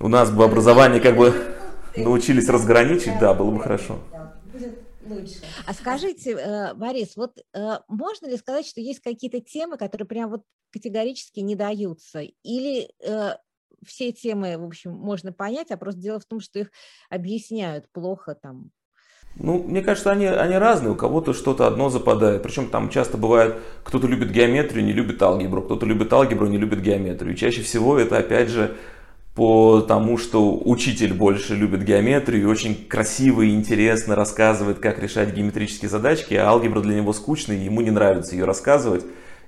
у 0.00 0.08
нас 0.08 0.30
бы 0.30 0.44
образование 0.44 1.00
как 1.00 1.16
бы 1.16 1.32
научились 1.96 2.48
разграничить, 2.48 3.18
да, 3.18 3.32
было 3.32 3.50
бы 3.50 3.60
хорошо. 3.60 3.98
Лучше. 5.06 5.34
А 5.66 5.74
скажите, 5.74 6.32
э, 6.32 6.74
Борис, 6.74 7.16
вот 7.16 7.38
э, 7.52 7.78
можно 7.88 8.26
ли 8.26 8.38
сказать, 8.38 8.66
что 8.66 8.80
есть 8.80 9.00
какие-то 9.00 9.38
темы, 9.40 9.76
которые 9.76 10.06
прям 10.06 10.30
вот 10.30 10.44
категорически 10.74 11.40
не 11.40 11.54
даются? 11.54 12.20
Или 12.42 12.90
э, 13.00 13.36
все 13.86 14.12
темы, 14.12 14.58
в 14.58 14.64
общем, 14.64 14.92
можно 14.92 15.32
понять, 15.32 15.70
а 15.70 15.76
просто 15.76 16.00
дело 16.00 16.18
в 16.18 16.24
том, 16.24 16.40
что 16.40 16.58
их 16.58 16.72
объясняют 17.08 17.88
плохо 17.92 18.34
там 18.34 18.70
ну, 19.36 19.60
мне 19.64 19.82
кажется, 19.82 20.12
они, 20.12 20.26
они 20.26 20.54
разные, 20.54 20.92
у 20.92 20.94
кого-то 20.94 21.32
что-то 21.32 21.66
одно 21.66 21.90
западает. 21.90 22.44
Причем 22.44 22.68
там 22.68 22.88
часто 22.88 23.18
бывает, 23.18 23.56
кто-то 23.82 24.06
любит 24.06 24.30
геометрию, 24.30 24.84
не 24.84 24.92
любит 24.92 25.20
алгебру, 25.20 25.62
кто-то 25.62 25.84
любит 25.86 26.12
алгебру, 26.12 26.46
не 26.46 26.56
любит 26.56 26.80
геометрию. 26.80 27.34
И 27.34 27.36
чаще 27.36 27.62
всего 27.62 27.98
это 27.98 28.16
опять 28.16 28.48
же 28.48 28.76
по 29.34 29.80
тому, 29.80 30.16
что 30.18 30.56
учитель 30.56 31.12
больше 31.12 31.56
любит 31.56 31.82
геометрию 31.82 32.42
и 32.42 32.46
очень 32.46 32.86
красиво 32.86 33.42
и 33.42 33.50
интересно 33.50 34.14
рассказывает, 34.14 34.78
как 34.78 35.00
решать 35.00 35.34
геометрические 35.34 35.88
задачки, 35.88 36.34
а 36.34 36.48
алгебра 36.48 36.80
для 36.80 36.94
него 36.94 37.12
скучная, 37.12 37.56
ему 37.56 37.80
не 37.80 37.90
нравится 37.90 38.36
ее 38.36 38.44
рассказывать. 38.44 39.04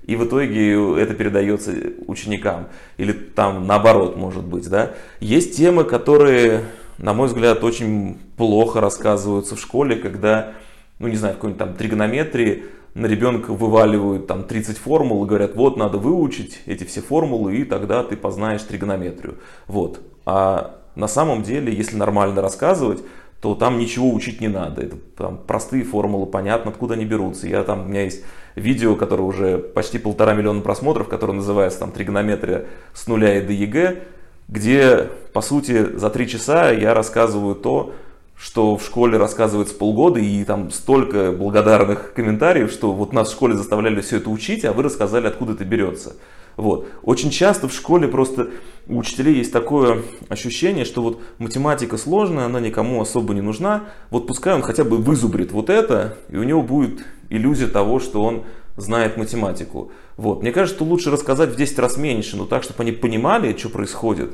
И 0.07 0.15
в 0.15 0.25
итоге 0.25 0.99
это 0.99 1.13
передается 1.13 1.73
ученикам. 2.07 2.69
Или 2.97 3.11
там 3.11 3.67
наоборот, 3.67 4.17
может 4.17 4.43
быть. 4.43 4.67
Да? 4.67 4.93
Есть 5.19 5.55
темы, 5.55 5.83
которые 5.83 6.63
на 6.97 7.13
мой 7.13 7.27
взгляд, 7.27 7.63
очень 7.63 8.17
плохо 8.37 8.81
рассказываются 8.81 9.55
в 9.55 9.59
школе, 9.59 9.95
когда, 9.95 10.53
ну 10.99 11.07
не 11.07 11.15
знаю, 11.15 11.35
в 11.35 11.37
какой-нибудь 11.37 11.59
там 11.59 11.73
тригонометрии 11.75 12.63
на 12.95 13.05
ребенка 13.05 13.53
вываливают 13.53 14.25
там 14.25 14.43
30 14.43 14.77
формул 14.77 15.23
и 15.23 15.27
говорят, 15.27 15.55
вот 15.55 15.77
надо 15.77 15.99
выучить 15.99 16.59
эти 16.65 16.83
все 16.83 17.01
формулы, 17.01 17.57
и 17.57 17.63
тогда 17.63 18.03
ты 18.03 18.17
познаешь 18.17 18.63
тригонометрию. 18.63 19.37
Вот. 19.67 20.01
А 20.25 20.81
на 20.95 21.07
самом 21.07 21.43
деле, 21.43 21.71
если 21.71 21.95
нормально 21.95 22.41
рассказывать, 22.41 23.03
то 23.41 23.53
там 23.53 23.77
ничего 23.77 24.11
учить 24.11 24.41
не 24.41 24.47
надо. 24.47 24.81
Это 24.81 24.95
там 25.15 25.37
простые 25.37 25.83
формулы, 25.83 26.25
понятно, 26.25 26.71
откуда 26.71 26.95
они 26.95 27.05
берутся. 27.05 27.47
Я 27.47 27.63
там, 27.63 27.81
у 27.81 27.85
меня 27.85 28.03
есть 28.03 28.23
видео, 28.55 28.95
которое 28.95 29.23
уже 29.23 29.57
почти 29.59 29.99
полтора 29.99 30.33
миллиона 30.33 30.61
просмотров, 30.61 31.07
которое 31.07 31.33
называется 31.33 31.79
там 31.79 31.91
«Тригонометрия 31.91 32.65
с 32.93 33.07
нуля 33.07 33.37
и 33.37 33.45
до 33.45 33.53
ЕГЭ», 33.53 34.03
где, 34.47 35.09
по 35.33 35.41
сути, 35.41 35.97
за 35.97 36.09
три 36.09 36.27
часа 36.27 36.71
я 36.71 36.93
рассказываю 36.93 37.55
то, 37.55 37.93
что 38.35 38.77
в 38.77 38.83
школе 38.83 39.17
рассказывается 39.17 39.75
полгода, 39.75 40.19
и 40.19 40.43
там 40.43 40.71
столько 40.71 41.31
благодарных 41.31 42.13
комментариев, 42.13 42.71
что 42.71 42.93
вот 42.93 43.11
нас 43.11 43.29
в 43.29 43.31
школе 43.31 43.55
заставляли 43.55 44.01
все 44.01 44.17
это 44.17 44.29
учить, 44.29 44.63
а 44.63 44.73
вы 44.73 44.83
рассказали, 44.83 45.27
откуда 45.27 45.53
это 45.53 45.65
берется. 45.65 46.15
Вот. 46.57 46.89
Очень 47.03 47.29
часто 47.29 47.67
в 47.67 47.73
школе 47.73 48.07
просто 48.07 48.49
у 48.87 48.97
учителей 48.97 49.35
есть 49.35 49.53
такое 49.53 50.01
ощущение, 50.27 50.85
что 50.85 51.01
вот 51.01 51.21
математика 51.37 51.97
сложная, 51.97 52.45
она 52.45 52.59
никому 52.59 52.99
особо 52.99 53.33
не 53.33 53.41
нужна, 53.41 53.85
вот 54.09 54.27
пускай 54.27 54.55
он 54.55 54.63
хотя 54.63 54.83
бы 54.83 54.97
вызубрит 54.97 55.51
вот 55.51 55.69
это, 55.69 56.17
и 56.29 56.37
у 56.37 56.43
него 56.43 56.63
будет 56.63 57.05
иллюзия 57.29 57.67
того, 57.67 57.99
что 57.99 58.23
он 58.23 58.43
знает 58.75 59.17
математику. 59.17 59.91
Вот. 60.17 60.41
Мне 60.41 60.51
кажется, 60.51 60.77
что 60.77 60.85
лучше 60.85 61.11
рассказать 61.11 61.51
в 61.51 61.55
10 61.55 61.79
раз 61.79 61.97
меньше, 61.97 62.37
но 62.37 62.45
так, 62.45 62.63
чтобы 62.63 62.81
они 62.81 62.91
понимали, 62.91 63.55
что 63.55 63.69
происходит, 63.69 64.31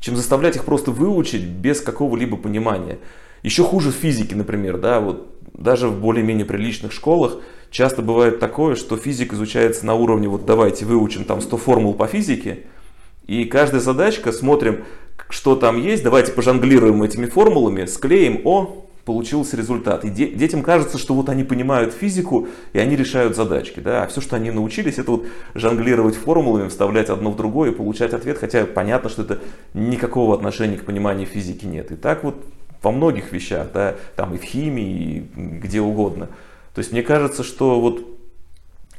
чем 0.00 0.16
заставлять 0.16 0.56
их 0.56 0.64
просто 0.64 0.90
выучить 0.90 1.44
без 1.44 1.80
какого-либо 1.80 2.36
понимания. 2.36 2.98
Еще 3.42 3.62
хуже 3.62 3.92
физики, 3.92 4.34
например, 4.34 4.78
да, 4.78 5.00
вот 5.00 5.28
даже 5.54 5.88
в 5.88 6.00
более-менее 6.00 6.46
приличных 6.46 6.92
школах 6.92 7.38
часто 7.70 8.02
бывает 8.02 8.40
такое, 8.40 8.74
что 8.74 8.96
физик 8.96 9.32
изучается 9.32 9.86
на 9.86 9.94
уровне, 9.94 10.28
вот 10.28 10.46
давайте 10.46 10.84
выучим 10.84 11.24
там 11.24 11.40
100 11.40 11.56
формул 11.56 11.94
по 11.94 12.06
физике, 12.06 12.60
и 13.26 13.44
каждая 13.44 13.80
задачка, 13.80 14.32
смотрим, 14.32 14.84
что 15.28 15.54
там 15.54 15.80
есть, 15.80 16.02
давайте 16.02 16.32
пожонглируем 16.32 17.02
этими 17.02 17.26
формулами, 17.26 17.84
склеим, 17.84 18.40
о, 18.44 18.86
получился 19.04 19.56
результат. 19.56 20.04
И 20.04 20.10
де- 20.10 20.28
детям 20.28 20.62
кажется, 20.62 20.98
что 20.98 21.14
вот 21.14 21.28
они 21.28 21.44
понимают 21.44 21.94
физику, 21.94 22.48
и 22.72 22.78
они 22.78 22.94
решают 22.94 23.36
задачки. 23.36 23.80
Да? 23.80 24.02
А 24.02 24.06
все, 24.06 24.20
что 24.20 24.36
они 24.36 24.50
научились, 24.50 24.98
это 24.98 25.10
вот 25.12 25.26
жонглировать 25.54 26.14
формулами, 26.14 26.68
вставлять 26.68 27.08
одно 27.08 27.30
в 27.30 27.36
другое 27.36 27.70
и 27.70 27.74
получать 27.74 28.12
ответ, 28.12 28.38
хотя 28.38 28.66
понятно, 28.66 29.08
что 29.08 29.22
это 29.22 29.38
никакого 29.72 30.34
отношения 30.34 30.76
к 30.76 30.84
пониманию 30.84 31.26
физики 31.26 31.64
нет. 31.64 31.90
И 31.90 31.96
так 31.96 32.22
вот 32.24 32.44
во 32.82 32.92
многих 32.92 33.32
вещах, 33.32 33.68
да, 33.72 33.96
там 34.16 34.34
и 34.34 34.38
в 34.38 34.42
химии, 34.42 35.16
и 35.16 35.20
где 35.36 35.80
угодно. 35.80 36.28
То 36.74 36.80
есть 36.80 36.92
мне 36.92 37.02
кажется, 37.02 37.42
что 37.42 37.80
вот 37.80 38.06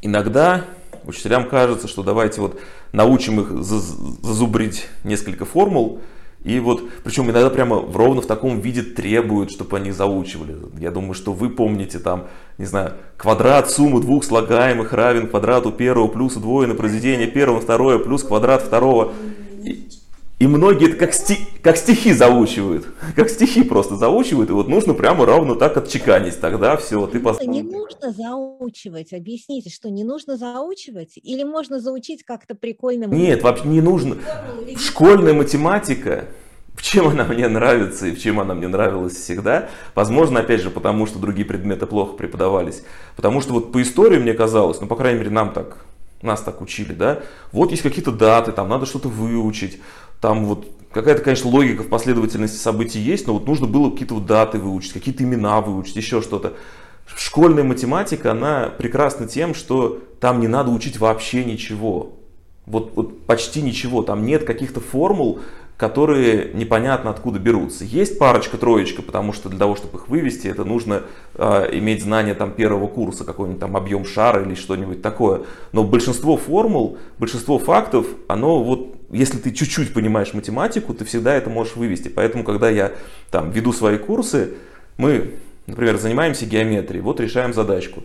иногда 0.02 0.66
учителям 1.06 1.48
кажется, 1.48 1.88
что 1.88 2.04
давайте 2.04 2.42
вот 2.42 2.60
научим 2.92 3.42
их 3.42 3.64
зазубрить 3.64 4.88
несколько 5.04 5.46
формул, 5.46 6.02
и 6.44 6.60
вот, 6.60 6.90
причем 7.04 7.26
иногда 7.26 7.50
прямо 7.50 7.80
в 7.80 7.98
ровно 7.98 8.22
в 8.22 8.26
таком 8.26 8.62
виде 8.62 8.82
требуют, 8.82 9.52
чтобы 9.52 9.76
они 9.76 9.92
заучивали. 9.92 10.56
Я 10.80 10.90
думаю, 10.90 11.14
что 11.14 11.34
вы 11.34 11.50
помните 11.50 12.00
там, 12.00 12.28
не 12.58 12.66
знаю, 12.66 12.94
квадрат 13.18 13.70
суммы 13.70 14.00
двух 14.00 14.24
слагаемых 14.24 14.94
равен 14.94 15.28
квадрату 15.28 15.72
первого 15.74 16.08
плюс 16.08 16.38
удвоенное 16.38 16.78
произведение 16.78 17.28
первого 17.28 17.60
второе 17.60 18.00
плюс 18.00 18.24
квадрат 18.24 18.62
второго. 18.62 19.12
И 20.40 20.48
многие 20.48 20.88
это 20.88 20.96
как, 20.96 21.14
сти, 21.14 21.38
как 21.62 21.76
стихи 21.76 22.14
заучивают, 22.14 22.88
как 23.16 23.30
стихи 23.30 23.62
просто 23.62 23.98
заучивают, 23.98 24.50
и 24.50 24.54
вот 24.54 24.70
нужно 24.70 24.94
прямо 24.94 25.26
ровно 25.26 25.56
так 25.56 25.76
отчеканить, 25.76 26.40
тогда 26.40 26.78
все, 26.78 27.06
ты 27.08 27.20
поставил. 27.20 27.52
Не 27.52 27.62
нужно 27.62 28.14
заучивать, 28.14 29.12
объясните, 29.12 29.70
что 29.70 29.90
не 29.90 30.06
нужно 30.06 30.38
заучивать, 30.38 31.20
или 31.22 31.44
можно 31.44 31.82
заучить 31.82 32.24
как-то 32.24 32.56
прикольно? 32.56 33.06
Нет, 33.06 33.44
вообще 33.44 33.68
не 33.68 33.82
нужно. 33.82 34.16
Школьная 34.78 35.34
математика, 35.34 36.30
в 36.74 36.84
чем 36.84 37.10
она 37.10 37.26
мне 37.26 37.50
нравится 37.50 38.08
и 38.08 38.12
в 38.12 38.22
чем 38.22 38.40
она 38.40 38.54
мне 38.54 38.70
нравилась 38.70 39.16
всегда. 39.16 39.68
Возможно, 39.94 40.40
опять 40.40 40.62
же, 40.62 40.70
потому 40.70 41.06
что 41.06 41.20
другие 41.20 41.46
предметы 41.46 41.86
плохо 41.86 42.14
преподавались. 42.14 42.84
Потому 43.18 43.42
что 43.42 43.52
вот 43.52 43.74
по 43.74 43.82
истории 43.82 44.18
мне 44.18 44.34
казалось, 44.34 44.80
ну, 44.80 44.88
по 44.88 44.96
крайней 44.96 45.20
мере, 45.20 45.32
нам 45.32 45.52
так, 45.52 45.86
нас 46.22 46.42
так 46.42 46.62
учили, 46.62 46.94
да, 46.94 47.24
вот 47.52 47.72
есть 47.72 47.84
какие-то 47.84 48.14
даты, 48.14 48.54
там 48.54 48.70
надо 48.70 48.86
что-то 48.86 49.10
выучить, 49.10 49.82
там 50.22 50.46
вот 50.46 50.68
какая-то, 50.92 51.22
конечно, 51.22 51.50
логика 51.50 51.84
в 51.84 51.88
последовательности 51.88 52.58
событий 52.58 53.00
есть, 53.00 53.28
но 53.28 53.34
вот 53.34 53.46
нужно 53.48 53.68
было 53.68 53.90
какие-то 53.90 54.16
вот 54.16 54.26
даты 54.26 54.60
выучить, 54.60 54.94
какие-то 54.94 55.24
имена 55.24 55.62
выучить, 55.62 55.96
еще 55.96 56.22
что-то. 56.22 56.54
Школьная 57.06 57.64
математика, 57.64 58.32
она 58.32 58.70
прекрасна 58.78 59.28
тем, 59.28 59.56
что 59.56 60.00
там 60.20 60.40
не 60.40 60.48
надо 60.48 60.72
учить 60.72 61.00
вообще 61.00 61.44
ничего. 61.44 62.14
Вот, 62.66 62.92
вот 62.96 63.26
почти 63.26 63.62
ничего. 63.62 64.04
Там 64.04 64.26
нет 64.26 64.44
каких-то 64.44 64.80
формул, 64.80 65.40
которые 65.80 66.52
непонятно 66.54 67.10
откуда 67.10 67.40
берутся. 67.40 67.86
Есть 67.86 68.20
парочка-троечка, 68.20 69.02
потому 69.02 69.32
что 69.32 69.48
для 69.48 69.60
того, 69.60 69.78
чтобы 69.78 69.98
их 69.98 70.10
вывести, 70.10 70.48
это 70.48 70.66
нужно 70.66 71.04
э, 71.36 71.70
иметь 71.78 72.04
знания 72.04 72.34
там, 72.34 72.52
первого 72.52 72.88
курса, 72.88 73.24
какой-нибудь 73.24 73.62
там 73.62 73.78
объем 73.78 74.04
шара 74.04 74.44
или 74.44 74.56
что-нибудь 74.56 75.02
такое. 75.02 75.44
Но 75.72 75.86
большинство 75.86 76.36
формул, 76.36 76.98
большинство 77.18 77.60
фактов, 77.60 78.06
оно 78.28 78.62
вот, 78.62 78.94
если 79.10 79.38
ты 79.38 79.54
чуть-чуть 79.54 79.94
понимаешь 79.94 80.34
математику, 80.34 80.94
ты 80.94 81.06
всегда 81.06 81.34
это 81.34 81.50
можешь 81.50 81.78
вывести. 81.78 82.10
Поэтому, 82.10 82.44
когда 82.44 82.70
я 82.70 82.92
там 83.32 83.50
веду 83.52 83.72
свои 83.72 83.98
курсы, 83.98 84.56
мы, 84.98 85.36
например, 85.66 85.98
занимаемся 85.98 86.46
геометрией, 86.46 87.02
вот 87.02 87.22
решаем 87.22 87.54
задачку. 87.54 88.04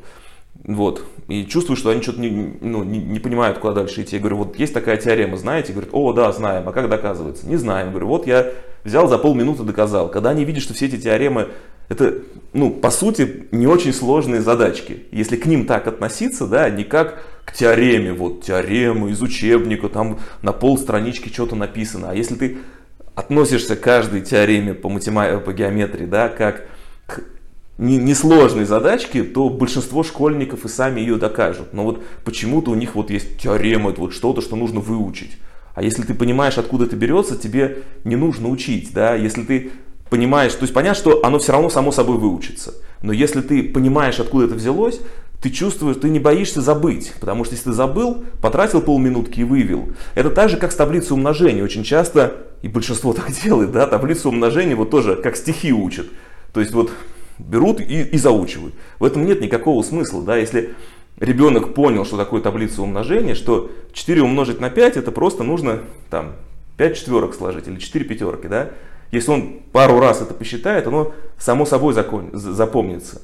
Вот. 0.62 1.04
И 1.28 1.44
чувствую, 1.44 1.76
что 1.76 1.90
они 1.90 2.00
что-то 2.00 2.20
не, 2.20 2.56
ну, 2.60 2.84
не, 2.84 2.98
не 2.98 3.18
понимают, 3.18 3.58
куда 3.58 3.74
дальше 3.74 4.02
идти. 4.02 4.16
Я 4.16 4.20
говорю, 4.20 4.36
вот 4.38 4.58
есть 4.58 4.72
такая 4.72 4.96
теорема, 4.96 5.36
знаете? 5.36 5.72
Говорят, 5.72 5.90
о, 5.92 6.12
да, 6.12 6.32
знаем. 6.32 6.68
А 6.68 6.72
как 6.72 6.88
доказывается? 6.88 7.46
Не 7.46 7.56
знаем. 7.56 7.90
Говорю, 7.90 8.06
вот 8.06 8.26
я 8.26 8.52
взял 8.84 9.08
за 9.08 9.18
полминуты 9.18 9.62
доказал. 9.62 10.10
Когда 10.10 10.30
они 10.30 10.44
видят, 10.44 10.62
что 10.62 10.72
все 10.72 10.86
эти 10.86 10.98
теоремы, 10.98 11.48
это, 11.88 12.22
ну, 12.52 12.70
по 12.70 12.90
сути, 12.90 13.46
не 13.50 13.66
очень 13.66 13.92
сложные 13.92 14.40
задачки. 14.40 15.04
Если 15.10 15.36
к 15.36 15.46
ним 15.46 15.66
так 15.66 15.86
относиться, 15.86 16.46
да, 16.46 16.70
не 16.70 16.84
как 16.84 17.22
к 17.44 17.52
теореме, 17.52 18.12
вот 18.12 18.42
теорема 18.42 19.10
из 19.10 19.20
учебника, 19.20 19.88
там 19.88 20.18
на 20.40 20.52
пол 20.52 20.78
странички 20.78 21.28
что-то 21.28 21.56
написано. 21.56 22.10
А 22.10 22.14
если 22.14 22.36
ты 22.36 22.58
относишься 23.14 23.76
к 23.76 23.80
каждой 23.80 24.22
теореме 24.22 24.72
по, 24.74 24.88
математике, 24.88 25.40
по 25.40 25.52
геометрии, 25.52 26.06
да, 26.06 26.28
как 26.28 26.66
к 27.06 27.20
несложной 27.78 28.64
задачки, 28.64 29.22
то 29.22 29.48
большинство 29.48 30.02
школьников 30.02 30.64
и 30.64 30.68
сами 30.68 31.00
ее 31.00 31.16
докажут. 31.16 31.72
Но 31.72 31.84
вот 31.84 32.02
почему-то 32.24 32.70
у 32.70 32.74
них 32.74 32.94
вот 32.94 33.10
есть 33.10 33.38
теорема, 33.38 33.90
это 33.90 34.00
вот 34.00 34.12
что-то, 34.12 34.40
что 34.40 34.56
нужно 34.56 34.80
выучить. 34.80 35.38
А 35.74 35.82
если 35.82 36.02
ты 36.02 36.14
понимаешь, 36.14 36.56
откуда 36.56 36.84
это 36.84 36.94
берется, 36.94 37.36
тебе 37.36 37.78
не 38.04 38.14
нужно 38.14 38.48
учить, 38.48 38.92
да, 38.92 39.14
если 39.14 39.42
ты 39.42 39.72
понимаешь, 40.08 40.52
то 40.52 40.62
есть 40.62 40.72
понятно, 40.72 41.00
что 41.00 41.24
оно 41.24 41.40
все 41.40 41.52
равно 41.52 41.68
само 41.68 41.90
собой 41.90 42.18
выучится. 42.18 42.74
Но 43.02 43.12
если 43.12 43.40
ты 43.40 43.64
понимаешь, 43.64 44.20
откуда 44.20 44.44
это 44.44 44.54
взялось, 44.54 45.00
ты 45.42 45.50
чувствуешь, 45.50 45.96
ты 45.96 46.08
не 46.08 46.20
боишься 46.20 46.62
забыть. 46.62 47.12
Потому 47.20 47.44
что 47.44 47.54
если 47.54 47.66
ты 47.66 47.72
забыл, 47.72 48.24
потратил 48.40 48.80
полминутки 48.80 49.40
и 49.40 49.44
вывел. 49.44 49.90
Это 50.14 50.30
так 50.30 50.48
же, 50.48 50.56
как 50.56 50.72
с 50.72 50.76
таблицей 50.76 51.12
умножения. 51.12 51.62
Очень 51.62 51.84
часто, 51.84 52.46
и 52.62 52.68
большинство 52.68 53.12
так 53.12 53.30
делает, 53.42 53.72
да, 53.72 53.86
таблицу 53.86 54.30
умножения 54.30 54.74
вот 54.76 54.90
тоже 54.90 55.16
как 55.16 55.36
стихи 55.36 55.72
учат. 55.72 56.06
То 56.54 56.60
есть 56.60 56.72
вот 56.72 56.92
берут 57.38 57.80
и, 57.80 58.02
и 58.02 58.18
заучивают. 58.18 58.74
В 58.98 59.04
этом 59.04 59.24
нет 59.24 59.40
никакого 59.40 59.82
смысла. 59.82 60.22
Да? 60.22 60.36
Если 60.36 60.74
ребенок 61.18 61.74
понял, 61.74 62.04
что 62.04 62.16
такое 62.16 62.40
таблица 62.40 62.82
умножения, 62.82 63.34
что 63.34 63.70
4 63.92 64.22
умножить 64.22 64.60
на 64.60 64.70
5, 64.70 64.96
это 64.96 65.12
просто 65.12 65.44
нужно 65.44 65.80
там, 66.10 66.32
5 66.76 66.96
четверок 66.96 67.34
сложить 67.34 67.68
или 67.68 67.78
4 67.78 68.04
пятерки. 68.04 68.48
Да? 68.48 68.70
Если 69.10 69.30
он 69.30 69.60
пару 69.72 70.00
раз 70.00 70.22
это 70.22 70.34
посчитает, 70.34 70.86
оно 70.86 71.12
само 71.38 71.66
собой 71.66 71.94
закон, 71.94 72.30
запомнится. 72.32 73.22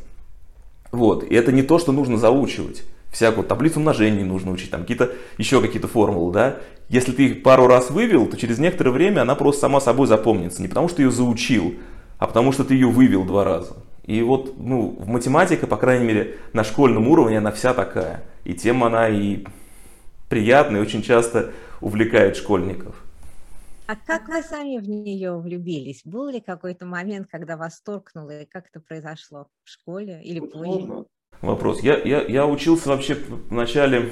Вот. 0.92 1.24
И 1.24 1.34
это 1.34 1.52
не 1.52 1.62
то, 1.62 1.78
что 1.78 1.92
нужно 1.92 2.16
заучивать. 2.16 2.82
Всякую 3.10 3.44
таблицу 3.44 3.80
умножений 3.80 4.22
нужно 4.22 4.52
учить, 4.52 4.70
там 4.70 4.82
какие-то 4.82 5.10
еще 5.36 5.60
какие-то 5.60 5.88
формулы, 5.88 6.32
да. 6.32 6.56
Если 6.88 7.10
ты 7.10 7.26
их 7.26 7.42
пару 7.42 7.66
раз 7.66 7.90
вывел, 7.90 8.26
то 8.26 8.36
через 8.36 8.58
некоторое 8.58 8.92
время 8.92 9.22
она 9.22 9.34
просто 9.34 9.62
сама 9.62 9.80
собой 9.80 10.06
запомнится. 10.06 10.62
Не 10.62 10.68
потому, 10.68 10.88
что 10.88 11.02
ее 11.02 11.10
заучил, 11.10 11.74
а 12.18 12.26
потому, 12.26 12.52
что 12.52 12.64
ты 12.64 12.74
ее 12.74 12.88
вывел 12.88 13.24
два 13.24 13.42
раза. 13.44 13.74
И 14.10 14.22
вот 14.22 14.58
ну, 14.58 14.96
в 14.98 15.06
математика, 15.06 15.68
по 15.68 15.76
крайней 15.76 16.04
мере, 16.04 16.36
на 16.52 16.64
школьном 16.64 17.06
уровне 17.06 17.38
она 17.38 17.52
вся 17.52 17.74
такая. 17.74 18.24
И 18.42 18.54
тем 18.54 18.82
она 18.82 19.08
и 19.08 19.44
приятная, 20.28 20.80
и 20.80 20.82
очень 20.82 21.00
часто 21.00 21.52
увлекает 21.80 22.36
школьников. 22.36 23.04
А 23.86 23.94
как 23.94 24.26
вы 24.26 24.42
сами 24.42 24.78
в 24.78 24.88
нее 24.88 25.38
влюбились? 25.38 26.00
Был 26.04 26.28
ли 26.28 26.40
какой-то 26.40 26.86
момент, 26.86 27.28
когда 27.30 27.56
вас 27.56 27.80
торкнуло, 27.82 28.40
и 28.40 28.46
как 28.46 28.66
это 28.66 28.80
произошло 28.80 29.46
в 29.62 29.70
школе 29.70 30.20
или 30.24 30.40
позже? 30.40 31.04
Вопрос. 31.40 31.80
Я, 31.84 31.96
я, 31.98 32.22
я 32.22 32.46
учился 32.48 32.88
вообще 32.88 33.14
в 33.14 33.52
начале, 33.52 34.10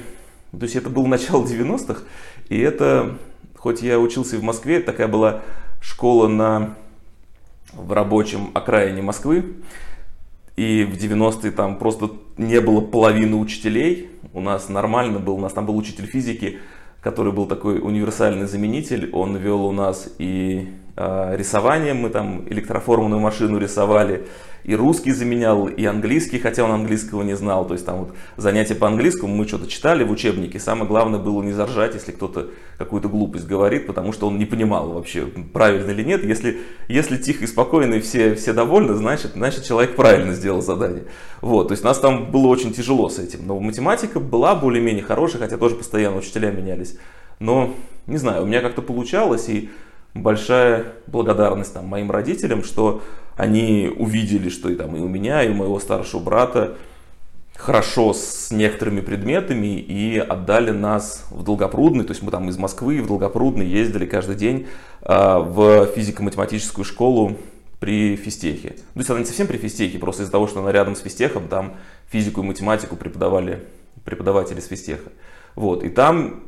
то 0.51 0.61
есть 0.61 0.77
это 0.77 0.89
было 0.89 1.07
начало 1.07 1.45
90-х, 1.45 2.03
и 2.47 2.57
это, 2.57 3.17
хоть 3.57 3.81
я 3.81 3.99
учился 3.99 4.37
и 4.37 4.39
в 4.39 4.43
Москве, 4.43 4.79
такая 4.79 5.09
была 5.09 5.41
школа 5.81 6.29
на, 6.29 6.77
в 7.73 7.91
рабочем 7.91 8.51
окраине 8.53 9.01
Москвы, 9.01 9.57
и 10.59 10.83
в 10.83 10.97
90-е 10.97 11.51
там 11.51 11.77
просто 11.77 12.11
не 12.37 12.59
было 12.59 12.81
половины 12.81 13.37
учителей. 13.37 14.09
У 14.33 14.41
нас 14.41 14.67
нормально 14.67 15.17
был, 15.19 15.35
у 15.35 15.39
нас 15.39 15.53
там 15.53 15.65
был 15.65 15.77
учитель 15.77 16.05
физики, 16.05 16.59
который 16.99 17.31
был 17.31 17.45
такой 17.45 17.79
универсальный 17.79 18.45
заменитель. 18.45 19.09
Он 19.13 19.37
вел 19.37 19.65
у 19.65 19.71
нас 19.71 20.09
и 20.17 20.67
э, 20.99 21.35
рисование, 21.37 21.93
мы 21.93 22.09
там 22.09 22.43
электроформную 22.49 23.19
машину 23.19 23.57
рисовали, 23.57 24.27
и 24.63 24.75
русский 24.75 25.11
заменял, 25.11 25.67
и 25.67 25.85
английский, 25.85 26.37
хотя 26.37 26.63
он 26.63 26.71
английского 26.71 27.23
не 27.23 27.35
знал. 27.35 27.65
То 27.65 27.73
есть 27.73 27.85
там 27.85 27.99
вот 27.99 28.15
занятия 28.35 28.75
по 28.75 28.87
английскому 28.87 29.33
мы 29.33 29.47
что-то 29.47 29.67
читали 29.67 30.03
в 30.03 30.11
учебнике. 30.11 30.59
Самое 30.59 30.87
главное 30.87 31.19
было 31.19 31.41
не 31.41 31.53
заржать, 31.53 31.95
если 31.95 32.11
кто-то 32.11 32.49
какую-то 32.77 33.07
глупость 33.07 33.47
говорит, 33.47 33.87
потому 33.87 34.11
что 34.11 34.27
он 34.27 34.37
не 34.37 34.45
понимал 34.45 34.91
вообще, 34.91 35.25
правильно 35.53 35.91
или 35.91 36.03
нет. 36.03 36.23
Если, 36.23 36.59
если 36.87 37.17
тихо 37.17 37.45
и 37.45 37.47
спокойно 37.47 37.95
и 37.95 37.99
все, 38.01 38.35
все 38.35 38.53
довольны, 38.53 38.95
значит, 38.95 39.31
значит 39.33 39.63
человек 39.63 39.95
правильно 39.95 40.33
сделал 40.33 40.61
задание. 40.61 41.05
Вот, 41.41 41.69
то 41.69 41.71
есть 41.71 41.83
нас 41.83 41.97
там 41.97 42.29
было 42.29 42.47
очень 42.47 42.73
тяжело 42.73 43.09
с 43.09 43.17
этим. 43.17 43.47
Но 43.47 43.59
математика 43.59 44.19
была 44.19 44.55
более-менее 44.55 45.03
хорошая, 45.03 45.41
хотя 45.41 45.57
тоже 45.57 45.75
постоянно 45.75 46.17
учителя 46.17 46.51
менялись. 46.51 46.97
Но, 47.39 47.73
не 48.05 48.17
знаю, 48.17 48.43
у 48.43 48.45
меня 48.45 48.59
как-то 48.59 48.81
получалось, 48.81 49.47
и 49.47 49.69
большая 50.13 50.85
благодарность 51.07 51.73
там, 51.73 51.85
моим 51.85 52.11
родителям, 52.11 52.63
что 52.63 53.01
они 53.35 53.91
увидели, 53.95 54.49
что 54.49 54.69
и, 54.69 54.75
там, 54.75 54.95
и 54.95 54.99
у 54.99 55.07
меня, 55.07 55.43
и 55.43 55.49
у 55.49 55.53
моего 55.53 55.79
старшего 55.79 56.19
брата 56.19 56.75
хорошо 57.59 58.13
с 58.13 58.51
некоторыми 58.51 59.01
предметами 59.01 59.79
и 59.79 60.17
отдали 60.17 60.71
нас 60.71 61.25
в 61.29 61.43
Долгопрудный, 61.43 62.05
то 62.05 62.11
есть 62.11 62.23
мы 62.23 62.31
там 62.31 62.47
из 62.49 62.57
Москвы 62.57 63.01
в 63.01 63.07
Долгопрудный 63.07 63.65
ездили 63.65 64.05
каждый 64.05 64.35
день 64.35 64.67
а, 65.01 65.39
в 65.39 65.87
физико-математическую 65.87 66.85
школу 66.85 67.37
при 67.79 68.15
физтехе. 68.15 68.69
То 68.69 68.99
есть 68.99 69.09
она 69.09 69.19
не 69.19 69.25
совсем 69.25 69.45
при 69.45 69.57
физтехе, 69.57 69.99
просто 69.99 70.23
из-за 70.23 70.31
того, 70.31 70.47
что 70.47 70.61
она 70.61 70.71
рядом 70.71 70.95
с 70.95 71.01
физтехом, 71.01 71.49
там 71.49 71.73
физику 72.09 72.41
и 72.41 72.45
математику 72.45 72.95
преподавали 72.95 73.65
преподаватели 74.05 74.61
с 74.61 74.67
физтеха. 74.67 75.11
Вот, 75.55 75.83
и 75.83 75.89
там 75.89 76.43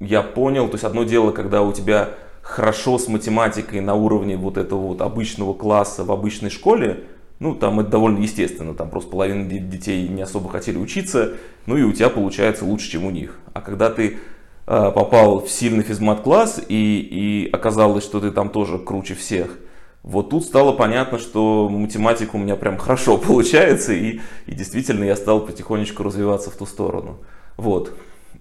я 0.00 0.20
понял, 0.20 0.68
то 0.68 0.74
есть 0.74 0.84
одно 0.84 1.04
дело, 1.04 1.30
когда 1.30 1.62
у 1.62 1.72
тебя 1.72 2.10
хорошо 2.42 2.98
с 2.98 3.08
математикой 3.08 3.80
на 3.80 3.94
уровне 3.94 4.36
вот 4.36 4.58
этого 4.58 4.88
вот 4.88 5.00
обычного 5.00 5.54
класса 5.54 6.04
в 6.04 6.12
обычной 6.12 6.50
школе, 6.50 7.04
ну, 7.38 7.54
там 7.54 7.80
это 7.80 7.90
довольно 7.90 8.18
естественно, 8.18 8.74
там 8.74 8.90
просто 8.90 9.10
половина 9.10 9.48
детей 9.48 10.06
не 10.08 10.22
особо 10.22 10.48
хотели 10.48 10.76
учиться, 10.76 11.34
ну 11.66 11.76
и 11.76 11.82
у 11.82 11.92
тебя 11.92 12.10
получается 12.10 12.64
лучше, 12.64 12.90
чем 12.90 13.04
у 13.04 13.10
них. 13.10 13.38
А 13.52 13.60
когда 13.60 13.90
ты 13.90 14.18
э, 14.66 14.92
попал 14.94 15.40
в 15.40 15.50
сильный 15.50 15.82
физмат-класс 15.82 16.60
и, 16.68 17.00
и 17.00 17.50
оказалось, 17.50 18.04
что 18.04 18.20
ты 18.20 18.30
там 18.30 18.50
тоже 18.50 18.78
круче 18.78 19.14
всех, 19.14 19.58
вот 20.02 20.30
тут 20.30 20.44
стало 20.44 20.72
понятно, 20.72 21.18
что 21.18 21.68
математика 21.68 22.34
у 22.34 22.38
меня 22.38 22.56
прям 22.56 22.76
хорошо 22.76 23.18
получается, 23.26 23.92
и, 23.92 24.20
и 24.46 24.54
действительно 24.54 25.04
я 25.04 25.16
стал 25.16 25.40
потихонечку 25.40 26.02
развиваться 26.02 26.50
в 26.50 26.56
ту 26.56 26.66
сторону. 26.66 27.18
Вот. 27.56 27.92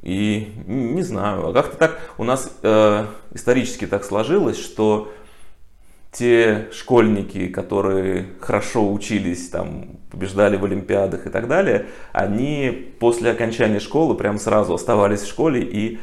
И 0.02 0.54
не 0.66 1.04
знаю, 1.04 1.50
а 1.50 1.54
как-то 1.54 1.78
так 1.78 2.00
у 2.18 2.24
нас 2.24 2.52
э, 2.64 3.06
исторически 3.34 3.86
так 3.86 4.04
сложилось, 4.04 4.58
что 4.58 5.12
те 6.12 6.68
школьники, 6.74 7.48
которые 7.48 8.28
хорошо 8.42 8.92
учились, 8.92 9.50
там, 9.50 10.00
побеждали 10.10 10.58
в 10.58 10.66
олимпиадах 10.66 11.28
и 11.28 11.30
так 11.30 11.48
далее, 11.48 11.86
они 12.12 12.94
после 13.00 13.32
окончания 13.32 13.80
школы 13.80 14.16
прям 14.16 14.38
сразу 14.38 14.74
оставались 14.74 15.22
в 15.22 15.30
школе 15.30 15.62
и 15.62 16.00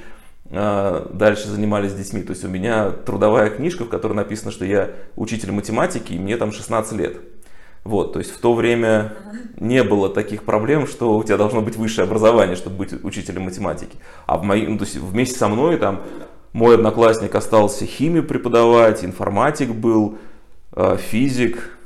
э, 0.51 1.07
дальше 1.13 1.49
занимались 1.49 1.93
детьми. 1.93 2.23
То 2.23 2.31
есть 2.31 2.45
у 2.45 2.49
меня 2.49 2.91
трудовая 2.91 3.51
книжка, 3.51 3.85
в 3.85 3.89
которой 3.89 4.15
написано, 4.15 4.51
что 4.51 4.65
я 4.65 4.91
учитель 5.17 5.53
математики, 5.53 6.15
и 6.15 6.19
мне 6.19 6.37
там 6.37 6.53
16 6.53 6.93
лет. 6.99 7.17
Вот, 7.89 8.13
то 8.13 8.19
есть 8.19 8.33
в 8.33 8.39
то 8.39 8.53
время 8.53 9.15
не 9.57 9.83
было 9.83 10.11
таких 10.11 10.45
проблем, 10.45 10.87
что 10.87 11.17
у 11.17 11.25
тебя 11.25 11.39
должно 11.39 11.63
быть 11.63 11.77
высшее 11.77 12.05
образование, 12.07 12.55
чтобы 12.55 12.77
быть 12.77 13.03
учителем 13.03 13.45
математики. 13.45 13.97
А 14.27 14.37
в 14.37 14.43
мои, 14.43 14.67
ну, 14.67 14.77
то 14.77 14.85
есть 14.85 14.97
вместе 14.97 15.39
со 15.39 15.49
мной 15.49 15.79
там 15.79 16.03
мой 16.53 16.75
одноклассник 16.75 17.35
остался 17.35 17.87
химию 17.87 18.25
преподавать, 18.25 19.07
информатик 19.07 19.71
был, 19.71 20.19
э, 20.77 20.99
физик, 20.99 21.79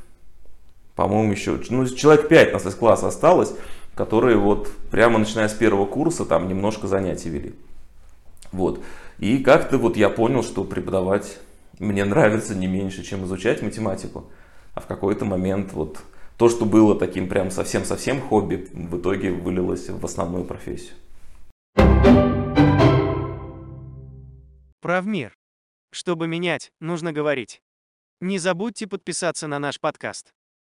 по-моему, 0.97 1.31
еще, 1.31 1.57
ну, 1.69 1.87
человек 1.87 2.27
5 2.27 2.51
нас 2.51 2.65
из 2.65 2.75
класса 2.75 3.07
осталось, 3.07 3.53
которые 3.95 4.35
вот 4.35 4.69
прямо 4.91 5.19
начиная 5.19 5.47
с 5.47 5.53
первого 5.53 5.85
курса 5.85 6.25
там 6.25 6.49
немножко 6.49 6.87
занятий 6.87 7.29
вели. 7.29 7.55
Вот. 8.51 8.81
И 9.19 9.37
как-то 9.37 9.77
вот 9.77 9.95
я 9.95 10.09
понял, 10.09 10.43
что 10.43 10.65
преподавать 10.65 11.37
мне 11.79 12.03
нравится 12.03 12.55
не 12.55 12.67
меньше, 12.67 13.03
чем 13.03 13.23
изучать 13.23 13.61
математику 13.61 14.25
а 14.73 14.81
в 14.81 14.87
какой-то 14.87 15.25
момент 15.25 15.73
вот 15.73 16.03
то, 16.37 16.49
что 16.49 16.65
было 16.65 16.97
таким 16.97 17.29
прям 17.29 17.51
совсем-совсем 17.51 18.21
хобби, 18.21 18.67
в 18.73 18.99
итоге 18.99 19.31
вылилось 19.31 19.89
в 19.89 20.03
основную 20.03 20.45
профессию. 20.45 20.95
Правмир. 24.81 25.37
Чтобы 25.91 26.27
менять, 26.27 26.71
нужно 26.81 27.13
говорить. 27.13 27.61
Не 28.19 28.39
забудьте 28.39 28.87
подписаться 28.87 29.47
на 29.47 29.59
наш 29.59 29.79
подкаст. 29.79 30.33